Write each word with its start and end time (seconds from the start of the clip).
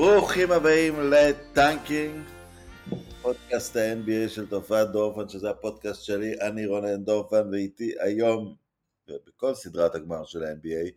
ברוכים 0.00 0.52
הבאים 0.52 0.94
לטנקינג, 1.00 2.22
פודקאסט 3.22 3.76
ה-NBA 3.76 4.28
של 4.28 4.46
תופעת 4.46 4.90
דורפן, 4.92 5.28
שזה 5.28 5.50
הפודקאסט 5.50 6.04
שלי, 6.04 6.40
אני 6.40 6.66
רונן 6.66 7.04
דורפן, 7.04 7.48
ואיתי 7.52 7.92
היום, 8.00 8.54
בכל 9.08 9.54
סדרת 9.54 9.94
הגמר 9.94 10.24
של 10.24 10.42
ה-NBA, 10.44 10.90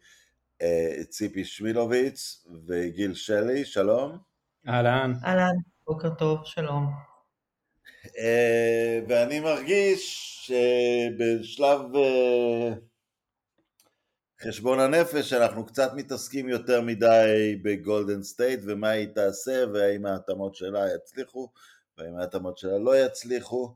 אה, 0.62 1.03
ציפי 1.09 1.45
שמילוביץ 1.45 2.45
וגיל 2.67 3.13
שלי, 3.13 3.66
שלום. 3.66 4.17
אהלן. 4.67 5.13
אהלן, 5.26 5.55
בוקר 5.88 6.09
טוב, 6.09 6.40
שלום. 6.43 6.85
אה, 8.17 8.99
ואני 9.07 9.40
מרגיש 9.40 10.27
שבשלב 10.45 11.95
אה, 11.95 12.73
חשבון 14.48 14.80
הנפש 14.80 15.34
אנחנו 15.34 15.66
קצת 15.66 15.92
מתעסקים 15.96 16.50
יותר 16.50 16.82
מדי 16.82 17.60
בגולדן 17.62 18.24
סטייט 18.24 18.60
ומה 18.64 18.90
היא 18.90 19.08
תעשה 19.08 19.63
והאם 19.74 20.05
ההתאמות 20.05 20.55
שלה 20.55 20.94
יצליחו 20.96 21.50
והאם 21.98 22.16
ההתאמות 22.20 22.58
שלה 22.58 22.77
לא 22.77 22.98
יצליחו. 22.98 23.76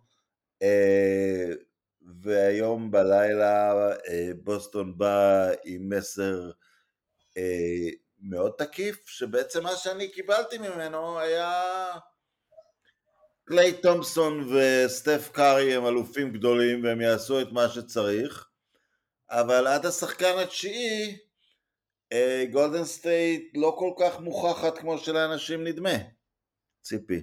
והיום 2.22 2.92
בלילה 2.92 3.74
בוסטון 4.44 4.98
בא 4.98 5.50
עם 5.64 5.90
מסר 5.90 6.52
מאוד 8.20 8.52
תקיף, 8.58 9.08
שבעצם 9.08 9.64
מה 9.64 9.76
שאני 9.76 10.12
קיבלתי 10.12 10.58
ממנו 10.58 11.20
היה 11.20 11.64
קליי 13.46 13.74
תומפסון 13.74 14.54
וסטף 14.54 15.30
קארי 15.32 15.76
הם 15.76 15.88
אלופים 15.88 16.34
גדולים 16.34 16.84
והם 16.84 17.02
יעשו 17.02 17.42
את 17.42 17.52
מה 17.52 17.70
שצריך, 17.70 18.47
אבל 19.30 19.68
עד 19.68 19.86
השחקן 19.86 20.38
התשיעי 20.44 21.18
גולדן 22.52 22.84
סטייט 22.84 23.58
לא 23.58 23.76
כל 23.80 23.92
כך 24.00 24.20
מוכחת 24.20 24.78
כמו 24.78 24.98
שלאנשים 24.98 25.64
נדמה. 25.64 25.98
ציפי. 26.82 27.22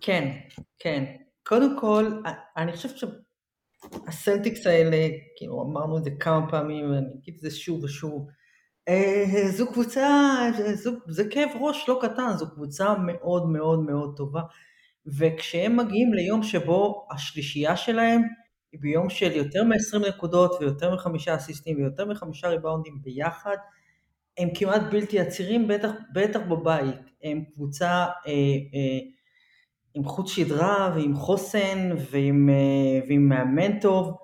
כן, 0.00 0.28
כן. 0.78 1.04
קודם 1.42 1.80
כל, 1.80 2.22
אני 2.56 2.72
חושבת 2.72 2.96
שהסלטיקס 2.98 4.66
האלה, 4.66 5.08
כאילו 5.36 5.62
אמרנו 5.62 5.98
את 5.98 6.04
זה 6.04 6.10
כמה 6.20 6.50
פעמים, 6.50 6.90
ואני 6.90 7.06
אגיד 7.14 7.34
את 7.34 7.40
זה 7.40 7.50
שוב 7.50 7.84
ושוב, 7.84 8.28
אה, 8.88 9.24
זו 9.50 9.72
קבוצה, 9.72 10.36
זו, 10.74 10.92
זה 11.08 11.24
כאב 11.30 11.48
ראש 11.60 11.88
לא 11.88 11.98
קטן, 12.02 12.36
זו 12.36 12.50
קבוצה 12.50 12.94
מאוד 13.06 13.48
מאוד 13.48 13.78
מאוד 13.78 14.16
טובה, 14.16 14.40
וכשהם 15.18 15.76
מגיעים 15.76 16.14
ליום 16.14 16.42
שבו 16.42 17.08
השלישייה 17.10 17.76
שלהם 17.76 18.22
ביום 18.80 19.10
של 19.10 19.32
יותר 19.32 19.64
מ-20 19.64 20.08
נקודות 20.08 20.56
ויותר 20.60 20.94
מחמישה 20.94 21.34
אסיסטים 21.36 21.76
ויותר 21.76 22.04
מחמישה 22.04 22.48
ריבאונדים 22.48 23.02
ביחד, 23.02 23.56
הם 24.38 24.48
כמעט 24.54 24.82
בלתי 24.90 25.20
עצירים, 25.20 25.68
בטח, 25.68 25.90
בטח 26.14 26.40
בבית. 26.48 27.10
הם 27.22 27.44
קבוצה 27.54 27.88
אה, 27.88 28.32
אה, 28.74 28.98
עם 29.94 30.04
חוט 30.04 30.26
שדרה 30.26 30.92
ועם 30.96 31.16
חוסן 31.16 31.90
ועם, 32.10 32.48
אה, 32.48 33.06
ועם 33.08 33.28
מאמן 33.28 33.80
טוב, 33.80 34.16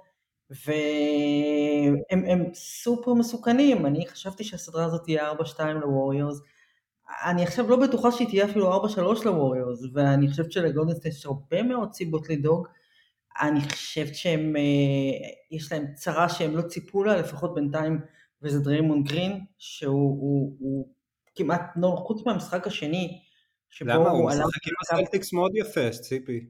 והם 0.66 2.44
סופר 2.54 3.14
מסוכנים, 3.14 3.86
אני 3.86 4.06
חשבתי 4.06 4.44
שהסדרה 4.44 4.84
הזאת 4.84 5.02
תהיה 5.04 5.30
4-2 5.30 5.60
לווריורס, 5.60 6.40
אני 7.24 7.42
עכשיו 7.42 7.70
לא 7.70 7.76
בטוחה 7.76 8.12
שהיא 8.12 8.28
תהיה 8.28 8.44
אפילו 8.44 8.72
4-3 8.72 9.24
לווריורס, 9.24 9.80
ואני 9.94 10.28
חושבת 10.28 10.52
שלגולדן 10.52 10.90
סטייט 10.90 11.14
יש 11.14 11.26
הרבה 11.26 11.62
מאוד 11.62 11.92
סיבות 11.92 12.28
לדאוג, 12.28 12.68
אני 13.40 13.60
חושבת 13.60 14.14
שהם, 14.14 14.56
אה, 14.56 15.28
יש 15.50 15.72
להם 15.72 15.86
צרה 15.94 16.28
שהם 16.28 16.56
לא 16.56 16.62
ציפו 16.62 17.04
לה, 17.04 17.16
לפחות 17.16 17.54
בינתיים, 17.54 18.00
וזה 18.42 18.60
דריימונד 18.60 19.04
גרין, 19.04 19.40
שהוא 19.58 19.94
הוא, 19.94 20.56
הוא 20.58 20.88
כמעט, 21.34 21.62
לא, 21.76 21.96
חוץ 22.06 22.26
מהמשחק 22.26 22.66
השני, 22.66 23.20
שבו 23.70 23.90
למה? 23.90 24.10
הוא 24.10 24.28
משחק 24.28 24.66
עם 24.66 24.74
הסלטיקס 24.82 25.32
מאוד 25.32 25.52
יפה, 25.54 25.90
ציפי. 25.90 26.46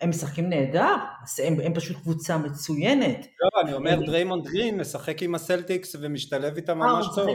הם 0.00 0.10
משחקים 0.10 0.48
נהדר, 0.48 0.94
הם, 1.44 1.60
הם 1.60 1.74
פשוט 1.74 1.96
קבוצה 1.96 2.38
מצוינת. 2.38 3.26
לא, 3.40 3.62
אני 3.62 3.72
אומר 3.72 3.92
הם... 3.92 4.04
דריימונד 4.04 4.44
גרין 4.48 4.80
משחק 4.80 5.22
עם 5.22 5.34
הסלטיקס 5.34 5.96
ומשתלב 6.00 6.56
איתם 6.56 6.82
אה, 6.82 6.86
ממש 6.86 7.06
טוב. 7.14 7.28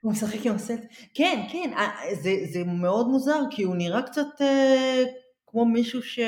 הוא 0.00 0.12
משחק 0.12 0.46
עם 0.46 0.54
הסלטיקס, 0.54 0.94
כן, 1.14 1.42
כן, 1.52 1.70
אה, 1.76 1.90
זה, 2.22 2.30
זה 2.52 2.64
מאוד 2.64 3.06
מוזר, 3.08 3.40
כי 3.50 3.62
הוא 3.62 3.76
נראה 3.76 4.02
קצת 4.02 4.26
אה, 4.40 5.02
כמו 5.46 5.64
מישהו 5.64 6.02
ש... 6.02 6.18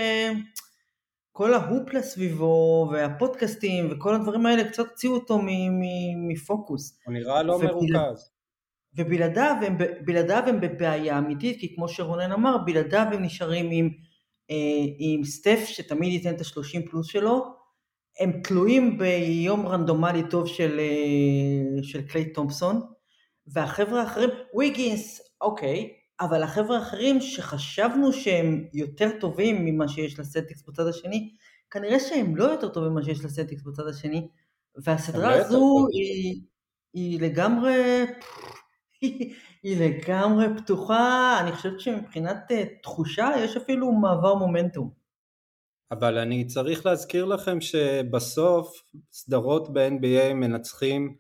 כל 1.36 1.54
ההופלה 1.54 2.02
סביבו, 2.02 2.88
והפודקאסטים, 2.92 3.88
וכל 3.90 4.14
הדברים 4.14 4.46
האלה 4.46 4.68
קצת 4.68 4.78
הוציאו 4.78 5.14
אותו 5.14 5.38
מפוקוס. 6.28 6.98
הוא 7.04 7.14
נראה 7.14 7.42
לא 7.42 7.52
ובל... 7.52 7.66
מרוכז. 7.66 8.30
ובלעדיו 8.96 9.56
הם, 9.66 9.78
בלעדיו 10.04 10.42
הם 10.46 10.60
בבעיה 10.60 11.18
אמיתית, 11.18 11.60
כי 11.60 11.74
כמו 11.74 11.88
שרונן 11.88 12.32
אמר, 12.32 12.56
בלעדיו 12.66 13.06
הם 13.12 13.22
נשארים 13.22 13.68
עם... 13.72 13.90
אה, 14.50 14.84
עם 14.98 15.24
סטף 15.24 15.64
שתמיד 15.66 16.12
ייתן 16.12 16.34
את 16.34 16.40
השלושים 16.40 16.82
פלוס 16.86 17.06
שלו, 17.06 17.44
הם 18.20 18.40
תלויים 18.42 18.98
ביום 18.98 19.66
רנדומלי 19.66 20.22
טוב 20.30 20.46
של, 20.46 20.80
אה, 20.80 21.82
של 21.82 22.02
קליי 22.02 22.32
תומפסון, 22.32 22.80
והחבר'ה 23.46 24.00
האחרים, 24.00 24.30
ויגינס, 24.58 25.20
אוקיי, 25.40 25.90
אבל 26.20 26.42
החבר'ה 26.42 26.78
האחרים 26.78 27.20
שחשבנו 27.20 28.12
שהם 28.12 28.68
יותר 28.72 29.10
טובים 29.20 29.64
ממה 29.64 29.88
שיש 29.88 30.18
לסטיקס 30.18 30.62
בצד 30.68 30.86
השני, 30.86 31.30
כנראה 31.70 32.00
שהם 32.00 32.36
לא 32.36 32.44
יותר 32.44 32.68
טובים 32.68 32.90
ממה 32.90 33.02
שיש 33.02 33.24
לסטיקס 33.24 33.62
בצד 33.62 33.86
השני, 33.86 34.28
והסדרה 34.76 35.36
לא 35.36 35.42
הזו 35.42 35.86
היא, 35.92 36.40
היא 36.94 37.20
לגמרי, 37.20 38.04
היא 39.62 39.80
לגמרי 39.80 40.46
פתוחה, 40.56 41.36
אני 41.40 41.52
חושבת 41.52 41.80
שמבחינת 41.80 42.36
uh, 42.50 42.82
תחושה 42.82 43.30
יש 43.38 43.56
אפילו 43.56 43.92
מעבר 43.92 44.34
מומנטום. 44.34 44.90
אבל 45.90 46.18
אני 46.18 46.46
צריך 46.46 46.86
להזכיר 46.86 47.24
לכם 47.24 47.60
שבסוף 47.60 48.82
סדרות 49.12 49.72
ב-NBA 49.72 50.34
מנצחים 50.34 51.16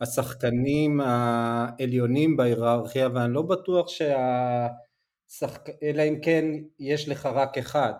השחקנים 0.00 1.00
העליונים 1.00 2.36
בהיררכיה 2.36 3.08
ואני 3.14 3.34
לא 3.34 3.42
בטוח 3.42 3.88
שהשחק... 3.88 5.68
אלא 5.82 6.02
אם 6.02 6.20
כן 6.22 6.44
יש 6.78 7.08
לך 7.08 7.26
רק 7.26 7.58
אחד 7.58 7.92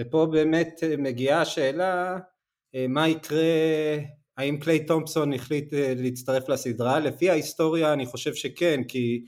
ופה 0.00 0.26
באמת 0.32 0.80
מגיעה 0.98 1.40
השאלה 1.40 2.18
אה, 2.74 2.86
מה 2.88 3.08
יקרה 3.08 3.40
האם 4.36 4.58
קליי 4.60 4.86
תומפסון 4.86 5.32
החליט 5.32 5.74
אה, 5.74 5.92
להצטרף 5.96 6.48
לסדרה? 6.48 7.00
לפי 7.00 7.30
ההיסטוריה 7.30 7.92
אני 7.92 8.06
חושב 8.06 8.34
שכן, 8.34 8.80
כי 8.88 9.24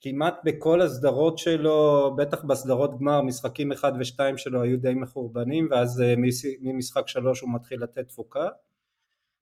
כמעט 0.00 0.34
בכל 0.44 0.80
הסדרות 0.80 1.38
שלו, 1.38 2.10
בטח 2.16 2.44
בסדרות 2.44 2.98
גמר, 2.98 3.22
משחקים 3.22 3.72
1 3.72 3.92
ו-2 3.92 4.36
שלו 4.36 4.62
היו 4.62 4.78
די 4.78 4.94
מחורבנים, 4.94 5.68
ואז 5.70 6.00
אה, 6.00 6.14
ממשחק 6.60 7.08
3 7.08 7.40
הוא 7.40 7.54
מתחיל 7.54 7.82
לתת 7.82 8.08
תפוקה. 8.08 8.48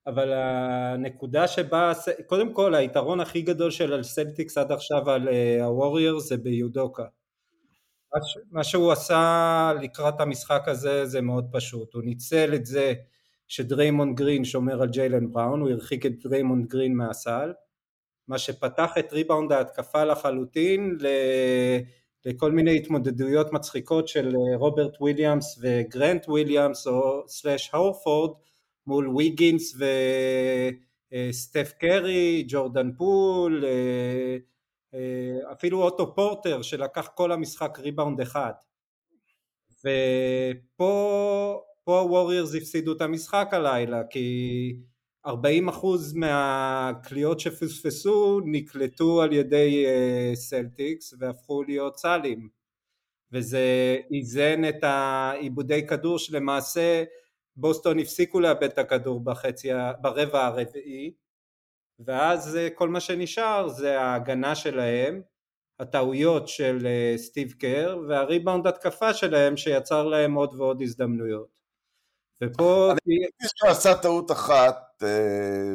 אבל 0.07 0.33
הנקודה 0.33 1.49
שבה, 1.49 1.93
קודם 2.27 2.53
כל 2.53 2.75
היתרון 2.75 3.21
הכי 3.21 3.43
גדול 3.43 3.71
של 3.71 4.01
הסלטיקס 4.01 4.59
עד 4.59 4.73
עכשיו 4.73 5.11
על 5.11 5.29
הווריורס 5.63 6.15
אה, 6.15 6.21
זה 6.21 6.37
ביודוקה. 6.37 7.05
מה 8.51 8.65
שהוא 8.65 8.93
עשה 8.93 9.73
לקראת 9.83 10.21
המשחק 10.21 10.63
הזה 10.67 11.07
זה 11.07 11.21
מאוד 11.21 11.49
פשוט, 11.53 11.95
הוא 11.95 12.03
ניצל 12.03 12.55
את 12.55 12.67
זה 12.67 12.93
שדריימונד 13.49 14.17
גרין 14.17 14.45
שומר 14.45 14.83
על 14.83 14.89
ג'יילן 14.89 15.33
בראון, 15.33 15.61
הוא 15.61 15.71
הרחיק 15.71 16.07
את 16.07 16.13
דריימונד 16.19 16.67
גרין 16.67 16.97
מהסל, 16.97 17.53
מה 18.29 18.39
שפתח 18.39 18.93
את 18.99 19.13
ריבאונד 19.13 19.53
ההתקפה 19.53 20.05
לחלוטין 20.05 20.99
לכל 22.25 22.53
מיני 22.53 22.77
התמודדויות 22.77 23.53
מצחיקות 23.53 24.09
של 24.09 24.27
אה, 24.27 24.57
רוברט 24.57 25.01
וויליאמס 25.01 25.59
וגרנט 25.63 26.29
וויליאמס 26.29 26.87
או 26.87 27.25
slash 27.29 27.71
הורפורד 27.71 28.31
מול 28.87 29.09
ויגינס 29.09 29.77
וסטף 31.13 31.73
קארי, 31.79 32.45
ג'ורדן 32.49 32.93
פול, 32.93 33.65
אה, 33.65 34.37
אה, 34.95 35.53
אפילו 35.53 35.83
אוטו 35.83 36.15
פורטר 36.15 36.63
שלקח 36.63 37.09
כל 37.15 37.33
המשחק 37.33 37.79
ריבאונד 37.79 38.21
אחד. 38.21 38.53
ופה 39.85 41.63
פה 41.85 42.01
הווריורס 42.01 42.55
הפסידו 42.55 42.93
את 42.93 43.01
המשחק 43.01 43.49
הלילה 43.53 44.03
כי 44.11 44.77
40% 45.27 45.31
מהקליעות 46.15 47.41
שפספסו 47.41 48.41
נקלטו 48.45 49.23
על 49.23 49.33
ידי 49.33 49.85
סלטיקס 50.35 51.15
והפכו 51.19 51.63
להיות 51.63 51.99
סלים 51.99 52.49
וזה 53.33 53.97
איזן 54.15 54.65
את 54.69 54.85
האיבודי 54.85 55.87
כדור 55.87 56.19
שלמעשה 56.19 57.05
בוסטון 57.57 57.99
הפסיקו 57.99 58.41
לאבד 58.41 58.63
את 58.63 58.79
הכדור 58.79 59.21
בחצי, 59.21 59.69
ברבע 60.01 60.47
הרביעי 60.47 61.13
ואז 62.05 62.57
אה, 62.57 62.75
כל 62.75 62.89
מה 62.89 63.01
שנשאר 63.01 63.69
זה 63.69 64.01
ההגנה 64.01 64.55
שלהם 64.55 65.23
הטעויות 65.81 66.49
של 66.49 66.79
אה, 66.87 67.19
סטיב 67.19 67.53
קר 67.53 67.99
והריבאונד 68.09 68.67
התקפה 68.67 69.15
שלהם 69.15 69.57
שיצר 69.57 70.07
להם 70.07 70.35
עוד 70.35 70.55
ועוד 70.55 70.83
הזדמנויות. 70.83 71.61
ופה... 72.45 72.91
אני 72.91 73.17
חושב 73.43 73.57
שהוא 73.57 73.71
עשה 73.71 74.03
טעות 74.03 74.31
אחת, 74.31 75.03
אה, 75.03 75.75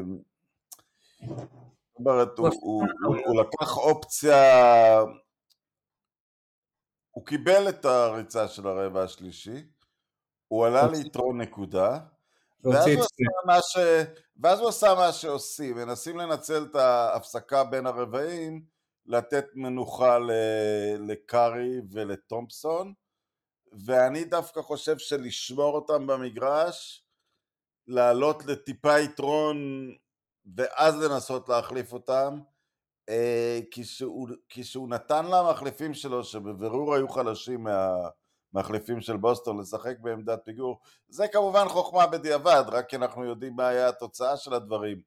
אומרת, 1.95 2.37
הוא, 2.37 2.49
הוא, 2.61 2.83
הוא, 3.05 3.15
הוא 3.25 3.41
לקח 3.41 3.77
אופציה, 3.77 4.35
הוא 7.11 7.25
קיבל 7.25 7.69
את 7.69 7.85
הריצה 7.85 8.47
של 8.47 8.67
הרבע 8.67 9.03
השלישי, 9.03 9.63
הוא 10.47 10.65
עלה 10.65 10.87
ליתרון 10.87 11.41
נקודה, 11.41 11.99
ואז 12.63 12.87
הוא, 12.87 13.03
עשה 13.03 13.61
ש... 13.61 13.77
ואז 14.37 14.59
הוא 14.59 14.69
עשה 14.69 14.93
מה 14.95 15.11
שעושים, 15.11 15.75
מנסים 15.75 16.17
לנצל 16.17 16.65
את 16.71 16.75
ההפסקה 16.75 17.63
בין 17.63 17.85
הרבעים, 17.85 18.65
לתת 19.05 19.45
מנוחה 19.55 20.17
לקארי 20.99 21.81
ולתומפסון, 21.91 22.93
ואני 23.85 24.23
דווקא 24.23 24.61
חושב 24.61 24.97
שלשמור 24.97 25.75
אותם 25.75 26.07
במגרש, 26.07 27.05
לעלות 27.87 28.45
לטיפה 28.45 28.99
יתרון 28.99 29.57
ואז 30.55 31.01
לנסות 31.01 31.49
להחליף 31.49 31.93
אותם, 31.93 32.39
אה, 33.09 33.59
כשהוא, 33.71 34.29
כשהוא 34.49 34.89
נתן 34.89 35.25
למחליפים 35.25 35.93
שלו, 35.93 36.23
שבבירור 36.23 36.95
היו 36.95 37.09
חלשים 37.09 37.67
מהמחליפים 38.55 39.01
של 39.01 39.17
בוסטון, 39.17 39.59
לשחק 39.59 39.99
בעמדת 39.99 40.39
פיגור, 40.45 40.79
זה 41.07 41.27
כמובן 41.27 41.67
חוכמה 41.67 42.07
בדיעבד, 42.07 42.63
רק 42.67 42.89
כי 42.89 42.95
אנחנו 42.95 43.25
יודעים 43.25 43.53
מה 43.55 43.67
היה 43.67 43.89
התוצאה 43.89 44.37
של 44.37 44.53
הדברים. 44.53 45.01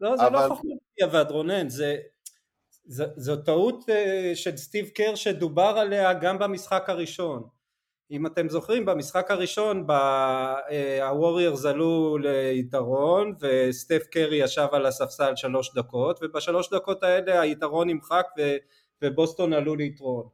לא, 0.00 0.16
זה 0.16 0.22
לא 0.22 0.28
אבל... 0.28 0.48
לא 0.48 0.54
חוכמה 0.54 0.70
בדיעבד, 0.92 1.30
רונן, 1.30 1.68
זה... 1.68 1.96
זו 3.16 3.36
טעות 3.36 3.90
אה, 3.90 4.32
של 4.34 4.56
סטיב 4.56 4.88
קר 4.88 5.14
שדובר 5.14 5.74
עליה 5.78 6.12
גם 6.12 6.38
במשחק 6.38 6.90
הראשון. 6.90 7.42
אם 8.10 8.26
אתם 8.26 8.48
זוכרים 8.48 8.84
במשחק 8.84 9.30
הראשון 9.30 9.86
הווריירס 11.02 11.64
עלו 11.64 12.18
ליתרון 12.18 13.34
וסטף 13.40 14.02
קרי 14.10 14.36
ישב 14.36 14.66
על 14.72 14.86
הספסל 14.86 15.36
שלוש 15.36 15.74
דקות 15.74 16.18
ובשלוש 16.22 16.72
דקות 16.72 17.02
האלה 17.02 17.40
היתרון 17.40 17.90
נמחק 17.90 18.26
ובוסטון 19.02 19.52
עלו 19.52 19.76
ליתרון 19.76 20.28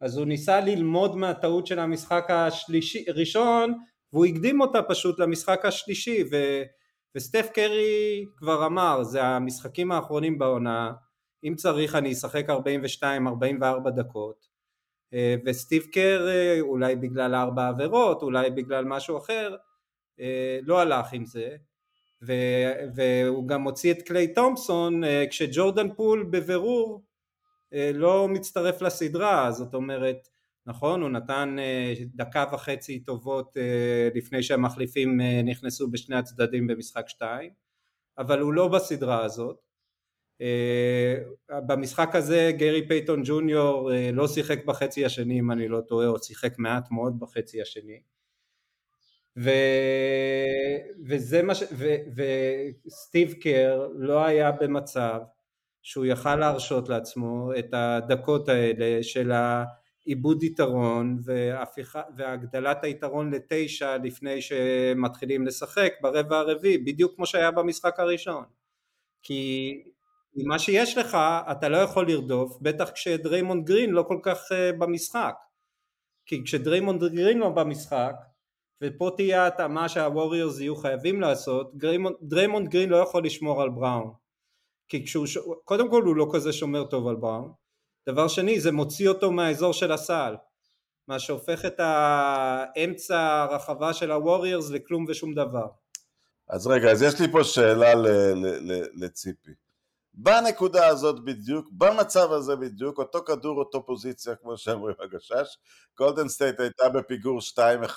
אז 0.00 0.16
הוא 0.16 0.26
ניסה 0.26 0.60
ללמוד 0.60 1.16
מהטעות 1.16 1.66
של 1.66 1.78
המשחק 1.78 2.26
השלישי 2.28 3.04
ראשון 3.14 3.74
והוא 4.12 4.26
הקדים 4.26 4.60
אותה 4.60 4.82
פשוט 4.82 5.18
למשחק 5.18 5.64
השלישי 5.64 6.24
ו, 6.30 6.62
וסטף 7.14 7.48
קרי 7.54 8.24
כבר 8.36 8.66
אמר 8.66 9.02
זה 9.02 9.22
המשחקים 9.22 9.92
האחרונים 9.92 10.38
בעונה 10.38 10.92
אם 11.44 11.54
צריך 11.54 11.94
אני 11.94 12.12
אשחק 12.12 12.46
42-44 12.50 13.90
דקות. 13.96 14.46
אה, 15.14 15.34
וסטיב 15.46 15.82
קר 15.92 16.28
אה, 16.28 16.60
אולי 16.60 16.96
בגלל 16.96 17.34
ארבע 17.34 17.68
עבירות, 17.68 18.22
אולי 18.22 18.50
בגלל 18.50 18.84
משהו 18.84 19.18
אחר, 19.18 19.56
אה, 20.20 20.58
לא 20.62 20.80
הלך 20.80 21.12
עם 21.12 21.24
זה. 21.24 21.56
והוא 22.94 23.48
גם 23.48 23.62
הוציא 23.62 23.92
את 23.92 24.02
קליי 24.02 24.34
תומפסון 24.34 25.02
כשג'ורדן 25.30 25.94
פול 25.94 26.28
בבירור 26.30 27.04
לא 27.94 28.28
מצטרף 28.28 28.82
לסדרה, 28.82 29.52
זאת 29.52 29.74
אומרת 29.74 30.28
נכון 30.66 31.02
הוא 31.02 31.10
נתן 31.10 31.56
דקה 32.14 32.44
וחצי 32.52 33.00
טובות 33.00 33.56
לפני 34.14 34.42
שהמחליפים 34.42 35.20
נכנסו 35.44 35.90
בשני 35.90 36.16
הצדדים 36.16 36.66
במשחק 36.66 37.08
שתיים 37.08 37.50
אבל 38.18 38.40
הוא 38.40 38.52
לא 38.52 38.68
בסדרה 38.68 39.24
הזאת 39.24 39.66
אה, 40.40 41.16
במשחק 41.66 42.14
הזה 42.14 42.52
גרי 42.58 42.88
פייטון 42.88 43.22
ג'וניור 43.24 43.92
אה, 43.92 44.10
לא 44.12 44.28
שיחק 44.28 44.64
בחצי 44.64 45.04
השני 45.04 45.40
אם 45.40 45.50
אני 45.50 45.68
לא 45.68 45.80
טועה, 45.80 46.06
או 46.06 46.18
שיחק 46.18 46.58
מעט 46.58 46.90
מאוד 46.90 47.18
בחצי 47.20 47.62
השני. 47.62 48.00
ו... 49.38 49.50
וזה 51.08 51.42
מה 51.42 51.54
ש... 51.54 51.62
ו... 51.72 51.94
וסטיב 52.86 53.32
קר 53.32 53.88
לא 53.94 54.24
היה 54.24 54.52
במצב 54.52 55.20
שהוא 55.86 56.04
יכל 56.04 56.36
להרשות 56.36 56.88
לעצמו 56.88 57.50
את 57.58 57.66
הדקות 57.72 58.48
האלה 58.48 59.02
של 59.02 59.32
האיבוד 59.32 60.42
יתרון 60.42 61.18
והפיכה, 61.24 62.02
והגדלת 62.16 62.84
היתרון 62.84 63.34
לתשע 63.34 63.96
לפני 63.96 64.42
שמתחילים 64.42 65.46
לשחק 65.46 65.92
ברבע 66.00 66.38
הרביעי 66.38 66.78
בדיוק 66.78 67.14
כמו 67.16 67.26
שהיה 67.26 67.50
במשחק 67.50 68.00
הראשון 68.00 68.44
כי 69.22 69.82
עם 70.36 70.48
מה 70.48 70.58
שיש 70.58 70.98
לך 70.98 71.16
אתה 71.50 71.68
לא 71.68 71.76
יכול 71.76 72.08
לרדוף, 72.08 72.58
בטח 72.62 72.90
כשדריימונד 72.90 73.66
גרין 73.66 73.90
לא 73.90 74.02
כל 74.02 74.18
כך 74.22 74.52
אה, 74.52 74.76
במשחק. 74.78 75.34
כי 76.26 76.44
כשדריימונד 76.44 77.04
גרין 77.04 77.38
לא 77.38 77.48
במשחק, 77.48 78.14
ופה 78.82 79.10
תהיה 79.16 79.42
ההתאמה 79.42 79.88
שהווריורס 79.88 80.60
יהיו 80.60 80.76
חייבים 80.76 81.20
לעשות, 81.20 81.72
דריימונד, 82.22 82.68
גרין 82.68 82.88
לא 82.88 82.96
יכול 82.96 83.24
לשמור 83.24 83.62
על 83.62 83.70
בראון. 83.70 84.25
כי 84.88 85.04
כשהוא, 85.04 85.26
ש... 85.26 85.38
קודם 85.64 85.90
כל 85.90 86.02
הוא 86.02 86.16
לא 86.16 86.26
כזה 86.32 86.52
שומר 86.52 86.84
טוב 86.84 87.08
על 87.08 87.16
בראון. 87.16 87.52
דבר 88.08 88.28
שני, 88.28 88.60
זה 88.60 88.72
מוציא 88.72 89.08
אותו 89.08 89.32
מהאזור 89.32 89.72
של 89.72 89.92
הסל. 89.92 90.34
מה 91.08 91.18
שהופך 91.18 91.64
את 91.64 91.80
האמצע 91.80 93.42
הרחבה 93.42 93.94
של 93.94 94.10
הווריורס 94.10 94.70
לכלום 94.70 95.04
ושום 95.08 95.34
דבר. 95.34 95.66
אז 96.48 96.66
רגע, 96.66 96.90
אז 96.90 97.02
יש 97.02 97.20
לי 97.20 97.32
פה 97.32 97.44
שאלה 97.44 97.92
לציפי. 98.94 99.50
בנקודה 100.14 100.86
הזאת 100.86 101.24
בדיוק, 101.24 101.68
במצב 101.72 102.32
הזה 102.32 102.56
בדיוק, 102.56 102.98
אותו 102.98 103.24
כדור, 103.24 103.58
אותו 103.58 103.86
פוזיציה, 103.86 104.34
כמו 104.34 104.56
שאומרים 104.56 104.94
הגשש, 105.00 105.58
גולדן 105.98 106.28
סטייט 106.28 106.60
הייתה 106.60 106.88
בפיגור 106.88 107.38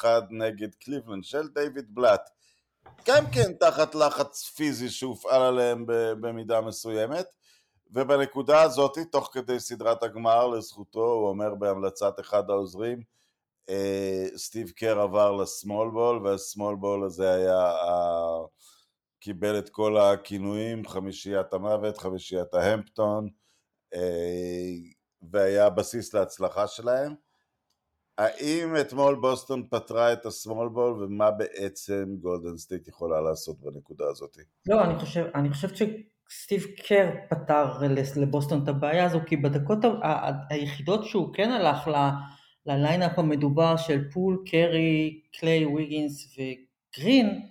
2-1 0.02 0.06
נגד 0.30 0.76
קליבלנד 0.76 1.24
של 1.24 1.48
דיוויד 1.48 1.96
בלאט. 1.96 2.30
גם 3.08 3.26
כן 3.32 3.54
תחת 3.54 3.96
לחץ 3.96 4.44
פיזי 4.56 4.90
שהופעל 4.90 5.42
עליהם 5.42 5.86
במידה 6.22 6.62
מסוימת, 6.62 7.26
ובנקודה 7.92 8.62
הזאת, 8.62 8.98
תוך 9.12 9.30
כדי 9.34 9.60
סדרת 9.60 10.04
הגמר, 10.04 10.48
לזכותו, 10.48 11.06
הוא 11.06 11.30
אומר 11.30 11.56
בהמלצת 11.56 12.20
אחד 12.20 12.50
העוזרים, 12.50 13.04
אה, 13.70 14.26
סטיב 14.36 14.70
קר 14.70 15.00
עבר 15.00 15.32
ל 15.32 15.41
small 15.41 15.90
ball, 15.92 16.28
וה 16.28 16.41
small 16.41 16.76
ball 16.76 17.06
הזה 17.06 17.34
היה 17.34 17.74
קיבל 19.20 19.60
את 19.60 19.70
כל 19.70 19.98
הכינויים, 19.98 20.88
חמישיית 20.88 21.54
המוות, 21.54 21.98
חמישיית 21.98 22.54
ההמפטון, 22.54 23.30
אה, 23.94 24.72
והיה 25.32 25.70
בסיס 25.70 26.14
להצלחה 26.14 26.68
שלהם. 26.68 27.29
האם 28.20 28.76
אתמול 28.82 29.16
בוסטון 29.16 29.64
פתרה 29.70 30.14
את 30.14 30.26
ה 30.26 30.33
small 30.33 30.70
ball 30.70 31.04
ומה 31.04 31.32
בעצם 31.32 32.06
גולדן 32.22 32.58
סטייט 32.58 32.88
יכולה 32.88 33.22
לעשות 33.22 33.60
בנקודה 33.60 34.06
הזאת? 34.10 34.38
לא, 34.66 34.84
אני 34.84 35.00
חושב, 35.00 35.26
אני 35.36 35.50
חושב 35.50 35.68
שסטיב 35.68 36.66
קר 36.88 37.10
פתר 37.30 37.66
לבוסטון 38.16 38.64
את 38.64 38.68
הבעיה 38.68 39.06
הזו, 39.06 39.20
כי 39.26 39.38
בדקות 39.38 39.80
היחידות 40.50 41.06
שהוא 41.06 41.34
כן 41.34 41.52
הלך 41.52 41.90
ל 42.66 42.73
lineup 42.73 43.20
המדובר 43.20 43.78
של 43.78 44.12
פול, 44.12 44.44
קרי, 44.46 45.22
קליי, 45.40 45.66
ויגינס 45.66 46.38
וגרין, 46.38 47.42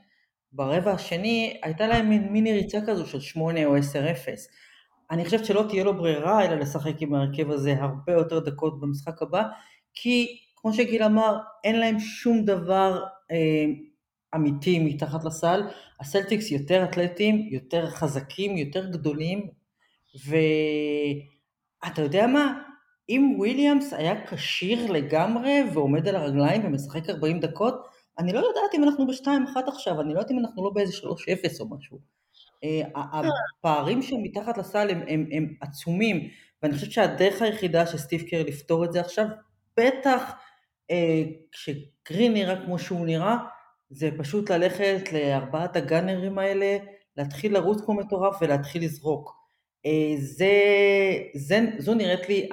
ברבע 0.53 0.93
השני 0.93 1.61
הייתה 1.63 1.87
להם 1.87 2.09
מין 2.09 2.33
מיני 2.33 2.53
ריצה 2.53 2.79
כזו 2.87 3.07
של 3.07 3.21
8 3.21 3.67
או 3.67 3.77
10-0. 3.77 3.81
אני 5.11 5.25
חושבת 5.25 5.45
שלא 5.45 5.65
תהיה 5.69 5.85
לו 5.85 5.97
ברירה 5.97 6.45
אלא 6.45 6.55
לשחק 6.55 7.03
עם 7.03 7.15
ההרכב 7.15 7.51
הזה 7.51 7.75
הרבה 7.81 8.13
יותר 8.13 8.39
דקות 8.39 8.81
במשחק 8.81 9.23
הבא, 9.23 9.43
כי 9.95 10.48
כמו 10.61 10.73
שגיל 10.73 11.03
אמר, 11.03 11.38
אין 11.65 11.81
להם 11.81 12.00
שום 12.00 12.45
דבר 12.45 13.05
אה, 13.31 13.65
אמיתי 14.35 14.79
מתחת 14.79 15.25
לסל. 15.25 15.62
הסלטיקס 16.00 16.50
יותר 16.50 16.85
אתלטיים, 16.85 17.49
יותר 17.50 17.91
חזקים, 17.91 18.57
יותר 18.57 18.91
גדולים, 18.91 19.49
ואתה 20.25 22.03
יודע 22.03 22.27
מה? 22.27 22.62
אם 23.09 23.35
וויליאמס 23.38 23.93
היה 23.93 24.27
כשיר 24.27 24.93
לגמרי 24.93 25.62
ועומד 25.73 26.09
על 26.09 26.17
הרגליים 26.17 26.65
ומשחק 26.65 27.11
40 27.11 27.41
דקות, 27.41 27.87
אני 28.19 28.33
לא 28.33 28.38
יודעת 28.38 28.75
אם 28.75 28.85
אנחנו 28.85 29.07
בשתיים 29.07 29.45
אחת 29.45 29.69
עכשיו, 29.69 30.00
אני 30.00 30.15
לא 30.15 30.19
יודעת 30.19 30.31
אם 30.31 30.38
אנחנו 30.38 30.65
לא 30.65 30.71
באיזה 30.71 30.93
שלוש 30.93 31.29
אפס 31.29 31.61
או 31.61 31.69
משהו. 31.71 31.99
אה, 32.65 32.83
הפערים 32.95 34.03
שהם 34.03 34.23
מתחת 34.23 34.59
לסל 34.59 34.91
הם, 34.91 35.03
הם, 35.09 35.27
הם 35.33 35.55
עצומים, 35.61 36.29
ואני 36.62 36.75
חושבת 36.75 36.93
שהדרך 36.93 37.43
היחידה 37.43 37.87
של 37.87 37.99
סטיב 37.99 38.23
קר 38.23 38.43
לפתור 38.47 38.85
את 38.85 38.93
זה 38.93 39.00
עכשיו, 39.00 39.27
בטח 39.77 40.33
כשגרין 41.52 42.33
נראה 42.33 42.64
כמו 42.64 42.78
שהוא 42.78 43.07
נראה, 43.07 43.37
זה 43.90 44.11
פשוט 44.18 44.50
ללכת 44.50 45.12
לארבעת 45.12 45.76
הגאנרים 45.76 46.38
האלה, 46.38 46.76
להתחיל 47.16 47.54
לרוץ 47.54 47.80
כמו 47.80 47.95
מטורף 47.95 48.37
ולהתחיל 48.40 48.85
לזרוק. 48.85 49.38
אה, 49.87 50.14
זה, 50.18 50.52
זה, 51.35 51.61
זו 51.78 51.95
נראית 51.95 52.28
לי, 52.28 52.49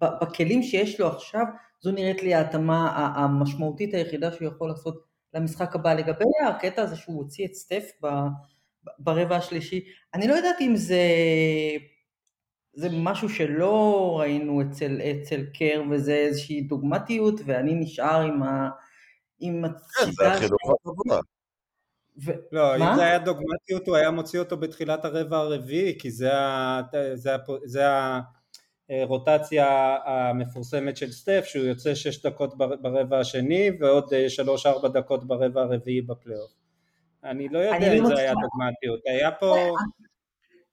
בכלים 0.00 0.62
שיש 0.62 1.00
לו 1.00 1.08
עכשיו, 1.08 1.44
זו 1.80 1.92
נראית 1.92 2.22
לי 2.22 2.34
ההתאמה 2.34 3.12
המשמעותית 3.16 3.94
היחידה 3.94 4.32
שהוא 4.32 4.48
יכול 4.48 4.68
לעשות 4.68 5.04
למשחק 5.34 5.74
הבא. 5.74 5.94
לגבי 5.94 6.24
הקטע 6.48 6.82
הזה 6.82 6.96
שהוא 6.96 7.16
הוציא 7.16 7.46
את 7.46 7.54
סטף 7.54 7.90
ברבע 8.98 9.36
השלישי, 9.36 9.84
אני 10.14 10.28
לא 10.28 10.34
יודעת 10.34 10.60
אם 10.60 10.76
זה, 10.76 11.02
זה 12.80 12.88
משהו 12.92 13.28
שלא 13.28 14.16
ראינו 14.20 14.62
אצל, 14.62 15.00
אצל 15.00 15.44
קר 15.54 15.82
וזה 15.90 16.14
איזושהי 16.14 16.60
דוגמטיות 16.60 17.40
ואני 17.44 17.74
נשאר 17.74 18.20
עם, 18.20 18.42
ה, 18.42 18.68
עם 19.40 19.64
הצידה 19.64 20.38
כן, 20.40 20.46
ו... 22.24 22.32
לא, 22.52 22.78
מה? 22.78 22.90
אם 22.90 22.96
זה 22.96 23.02
היה 23.02 23.18
דוגמטיות 23.18 23.88
הוא 23.88 23.96
היה 23.96 24.10
מוציא 24.10 24.38
אותו 24.38 24.56
בתחילת 24.56 25.04
הרבע 25.04 25.36
הרביעי 25.36 25.98
כי 25.98 26.10
זה, 26.10 26.34
ה... 26.34 26.80
זה, 27.14 27.34
ה... 27.34 27.38
זה 27.64 27.84
הרוטציה 28.90 29.96
המפורסמת 30.04 30.96
של 30.96 31.12
סטף 31.12 31.44
שהוא 31.44 31.64
יוצא 31.64 31.94
שש 31.94 32.26
דקות 32.26 32.58
ברבע 32.58 33.18
השני 33.20 33.70
ועוד 33.80 34.14
אה, 34.14 34.30
שלוש 34.30 34.66
ארבע 34.66 34.88
דקות 34.88 35.24
ברבע 35.24 35.62
הרביעי 35.62 36.02
בפלייאוף. 36.02 36.52
אני 37.24 37.48
לא 37.48 37.58
יודע 37.58 37.92
אם 37.92 38.02
לא 38.02 38.08
זה 38.08 38.18
היה 38.18 38.32
דוגמטיות. 38.32 39.00
היה 39.06 39.30
פה 39.30 39.56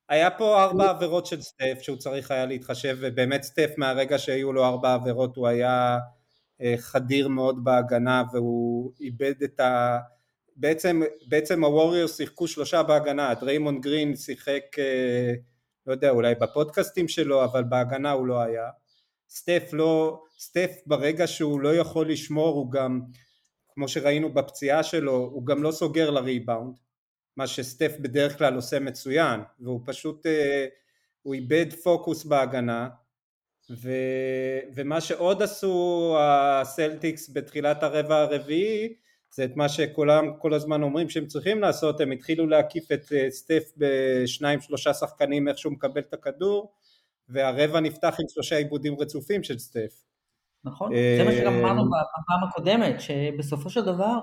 היה 0.10 0.32
פה 0.32 0.64
ארבע 0.64 0.90
עבירות 0.90 1.26
של 1.26 1.42
סטף 1.42 1.78
שהוא 1.82 1.98
צריך 1.98 2.32
היה 2.32 2.46
להתחשב 2.46 2.98
ובאמת 3.02 3.44
סטף 3.44 3.70
מהרגע 3.78 4.18
שהיו 4.18 4.54
לו 4.54 4.66
ארבע 4.66 4.94
עבירות 4.94 5.36
הוא 5.36 5.48
היה 5.48 5.98
אה, 6.62 6.76
חדיר 6.78 7.28
מאוד 7.28 7.64
בהגנה 7.64 8.24
והוא 8.34 8.94
איבד 9.00 9.44
את 9.44 9.60
ה... 9.60 9.98
בעצם, 10.56 11.02
בעצם 11.28 11.64
הווריורס 11.64 12.18
שיחקו 12.18 12.48
שלושה 12.48 12.84
בהגנה, 12.84 13.34
דריימונד 13.34 13.82
גרין 13.82 14.16
שיחק, 14.16 14.64
אה, 14.80 15.34
לא 15.88 15.92
יודע, 15.92 16.10
אולי 16.10 16.36
בפודקאסטים 16.36 17.08
שלו, 17.08 17.44
אבל 17.44 17.64
בהגנה 17.64 18.12
הוא 18.12 18.28
לא 18.28 18.42
היה. 18.42 18.70
סטף 19.30 19.70
לא, 19.74 20.24
סטף 20.40 20.72
ברגע 20.86 21.28
שהוא 21.28 21.62
לא 21.62 21.76
יכול 21.76 22.12
לשמור 22.12 22.56
הוא 22.56 22.72
גם, 22.72 23.02
כמו 23.74 23.88
שראינו 23.88 24.34
בפציעה 24.34 24.84
שלו, 24.84 25.14
הוא 25.14 25.46
גם 25.46 25.64
לא 25.64 25.72
סוגר 25.72 26.10
לריבאונד, 26.10 26.78
מה 27.38 27.48
שסטף 27.48 27.96
בדרך 28.00 28.38
כלל 28.38 28.56
עושה 28.56 28.80
מצוין, 28.80 29.42
והוא 29.60 29.82
פשוט, 29.86 30.26
אה, 30.26 30.66
הוא 31.22 31.34
איבד 31.34 31.74
פוקוס 31.84 32.26
בהגנה, 32.26 32.90
ו, 33.72 33.92
ומה 34.76 35.02
שעוד 35.02 35.42
עשו 35.42 36.16
הסלטיקס 36.20 37.30
בתחילת 37.34 37.84
הרבע 37.84 38.18
הרביעי 38.18 38.94
זה 39.32 39.46
את 39.46 39.56
מה 39.56 39.70
שכולם 39.70 40.26
כל 40.40 40.54
הזמן 40.54 40.84
אומרים 40.84 41.10
שהם 41.10 41.28
צריכים 41.28 41.62
לעשות, 41.62 42.02
הם 42.02 42.12
התחילו 42.12 42.48
להקיף 42.48 42.92
את 42.92 43.14
אה, 43.14 43.32
סטף 43.32 43.64
בשניים 43.78 44.62
שלושה 44.62 44.94
שחקנים 44.94 45.48
איך 45.48 45.58
שהוא 45.58 45.74
מקבל 45.74 46.02
את 46.02 46.14
הכדור 46.14 46.72
והרבע 47.30 47.80
נפתח 47.80 48.16
עם 48.20 48.26
שלושה 48.30 48.58
עיבודים 48.58 48.96
רצופים 49.00 49.44
של 49.44 49.60
סטף. 49.60 50.04
נכון, 50.64 50.92
זה 51.18 51.24
מה 51.26 51.32
שגם 51.32 51.54
אמרנו 51.54 51.84
בפעם 51.86 52.50
הקודמת, 52.50 53.02
שבסופו 53.02 53.70
של 53.70 53.86
דבר 53.86 54.20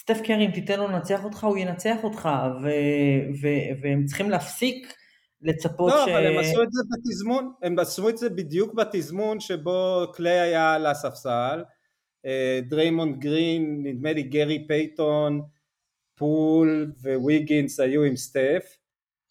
סטף 0.00 0.20
קרי 0.24 0.46
אם 0.46 0.50
תיתן 0.50 0.78
לו 0.78 0.88
לנצח 0.88 1.24
אותך 1.24 1.44
הוא 1.44 1.58
ינצח 1.58 1.96
אותך 2.04 2.28
ו- 2.62 3.40
ו- 3.42 3.82
והם 3.82 4.04
צריכים 4.04 4.30
להפסיק 4.30 4.94
לצפות 5.42 5.92
לא, 5.92 6.04
ש... 6.04 6.08
לא, 6.08 6.12
אבל 6.12 6.26
הם 6.26 6.38
עשו 6.38 6.62
את 6.62 6.72
זה 6.72 6.82
בתזמון, 6.92 7.52
הם 7.62 7.78
עשו 7.78 8.08
את 8.08 8.18
זה 8.18 8.30
בדיוק 8.30 8.74
בתזמון 8.74 9.40
שבו 9.40 10.06
קליי 10.14 10.38
היה 10.38 10.74
על 10.74 10.86
הספסל, 10.86 11.64
אה, 12.26 12.60
דריימונד 12.68 13.18
גרין, 13.20 13.80
נדמה 13.82 14.12
לי 14.12 14.22
גרי 14.22 14.66
פייתון, 14.66 15.40
פול 16.14 16.92
וויגינס 17.02 17.80
היו 17.80 18.02
עם 18.02 18.16
סטף, 18.16 18.76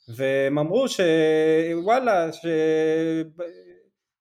והם 0.07 0.59
אמרו 0.59 0.85
שוואלה, 0.87 2.29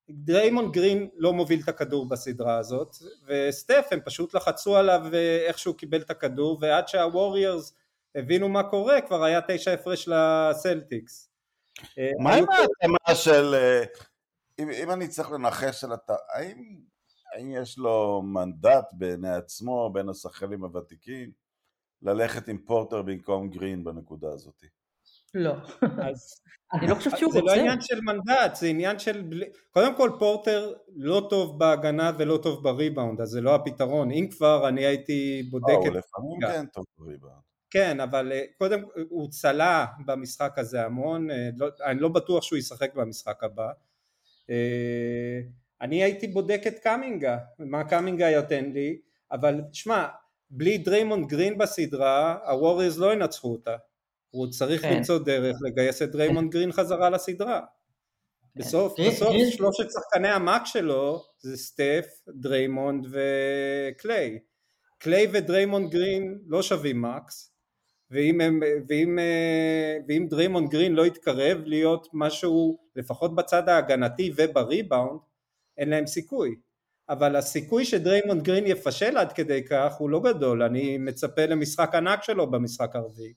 שדריימונד 0.09 0.73
גרין 0.73 1.09
לא 1.17 1.33
מוביל 1.33 1.61
את 1.63 1.69
הכדור 1.69 2.09
בסדרה 2.09 2.59
הזאת, 2.59 2.97
וסטף 3.27 3.89
הם 3.91 4.01
פשוט 4.05 4.35
לחצו 4.35 4.77
עליו 4.77 5.01
איך 5.47 5.59
שהוא 5.59 5.75
קיבל 5.75 6.01
את 6.01 6.11
הכדור, 6.11 6.59
ועד 6.61 6.89
שהווריורס 6.89 7.75
הבינו 8.15 8.49
מה 8.49 8.63
קורה 8.63 9.01
כבר 9.01 9.25
היה 9.25 9.41
תשע 9.49 9.73
הפרש 9.73 10.09
לסלטיקס. 10.09 11.31
מה 12.21 12.35
עם 12.35 12.45
ההתאמה 12.51 13.15
של, 13.15 13.55
אם, 14.59 14.71
אם 14.71 14.91
אני 14.91 15.09
צריך 15.09 15.31
לנחש 15.31 15.85
על 15.85 15.95
אתה, 15.95 16.15
האם, 16.35 16.81
האם 17.35 17.51
יש 17.51 17.79
לו 17.79 18.23
מנדט 18.23 18.87
בעיני 18.93 19.35
עצמו, 19.35 19.91
בין 19.93 20.09
השחקנים 20.09 20.65
הוותיקים, 20.65 21.31
ללכת 22.03 22.49
עם 22.49 22.59
פורטר 22.59 23.03
במקום 23.03 23.51
גרין 23.51 23.85
בנקודה 23.85 24.29
הזאת? 24.33 24.65
לא. 25.35 25.55
אז 26.09 26.41
אני 26.73 26.87
לא 26.87 26.95
חושבת 26.95 27.19
שהוא 27.19 27.33
רוצה. 27.33 27.39
זה 27.39 27.45
לא 27.45 27.61
עניין 27.61 27.81
של 27.81 28.01
מנדט, 28.01 28.55
זה 28.55 28.67
עניין 28.67 28.99
של... 28.99 29.25
קודם 29.71 29.97
כל 29.97 30.11
פורטר 30.19 30.73
לא 30.97 31.27
טוב 31.31 31.59
בהגנה 31.59 32.13
ולא 32.19 32.39
טוב 32.43 32.63
בריבאונד, 32.63 33.21
אז 33.21 33.29
זה 33.29 33.41
לא 33.41 33.55
הפתרון. 33.55 34.11
אם 34.11 34.29
כבר 34.31 34.69
אני 34.69 34.87
הייתי 34.87 35.43
בודק 35.51 35.69
את... 35.69 35.77
הוא 35.77 35.87
לפעמים 35.87 36.41
כן 36.41 36.67
טוב 36.67 36.85
בריבאונד. 36.99 37.41
כן, 37.71 38.01
אבל 38.01 38.33
אה, 38.33 38.43
קודם 38.59 38.83
הוא 39.09 39.31
צלע 39.31 39.87
במשחק 40.07 40.59
הזה 40.59 40.85
המון, 40.85 41.31
אה, 41.31 41.49
לא, 41.57 41.69
אני 41.85 42.01
לא 42.01 42.09
בטוח 42.09 42.43
שהוא 42.43 42.59
ישחק 42.59 42.95
במשחק 42.95 43.45
הבא. 43.45 43.69
אה, 44.51 45.41
אני 45.81 46.03
הייתי 46.03 46.27
בודק 46.29 46.63
את 46.67 46.79
קאמינגה, 46.79 47.39
מה 47.59 47.85
קאמינגה 47.85 48.31
ייתן 48.31 48.65
לי, 48.65 48.99
אבל 49.33 49.61
שמע, 49.73 50.07
בלי 50.51 50.79
דריימונד 50.79 51.29
גרין 51.29 51.59
בסדרה, 51.59 52.39
הווריורס 52.47 52.99
לא 52.99 53.13
ינצחו 53.13 53.53
אותה. 53.53 53.77
הוא 54.35 54.47
צריך 54.51 54.83
כן. 54.83 54.97
למצוא 54.97 55.19
דרך 55.19 55.57
לגייס 55.63 56.03
את 56.03 56.11
דריימונד 56.11 56.51
גרין 56.51 56.73
חזרה 56.73 57.11
לסדרה. 57.11 57.61
כן. 57.61 58.61
בסוף, 58.61 59.01
בסוף 59.01 59.35
שלושת 59.51 59.87
שחקני 59.91 60.29
ה 60.29 60.37
max 60.37 60.63
שלו 60.65 61.23
זה 61.39 61.57
סטף, 61.57 62.07
דריימונד 62.29 63.07
וקליי. 63.11 64.39
קליי 64.99 65.27
ודריימונד 65.33 65.91
גרין 65.91 66.39
לא 66.47 66.63
שווים 66.63 67.03
max, 67.03 67.55
ואם, 68.11 68.41
הם, 68.41 68.61
ואם, 68.89 69.19
אה, 69.19 69.97
ואם 70.09 70.27
דרימון 70.31 70.69
גרין 70.69 70.95
לא 70.95 71.07
יתקרב 71.07 71.59
להיות 71.65 72.09
משהו 72.13 72.79
לפחות 72.97 73.35
בצד 73.35 73.69
ההגנתי 73.69 74.33
ובריבאונד 74.37 75.21
אין 75.79 75.91
להם 75.91 76.07
סיכוי 76.07 76.55
אבל 77.09 77.37
הסיכוי 77.37 77.85
שדריימונד 77.85 78.43
גרין 78.43 78.67
יפשל 78.67 79.17
עד 79.17 79.33
כדי 79.33 79.65
כך 79.65 79.95
הוא 79.99 80.11
לא 80.11 80.21
גדול 80.21 80.63
אני 80.63 80.99
מצפה 80.99 81.47
למשחק 81.47 81.95
ענק 81.95 82.23
שלו 82.23 82.51
במשחק 82.51 82.97
הרביעי 82.97 83.33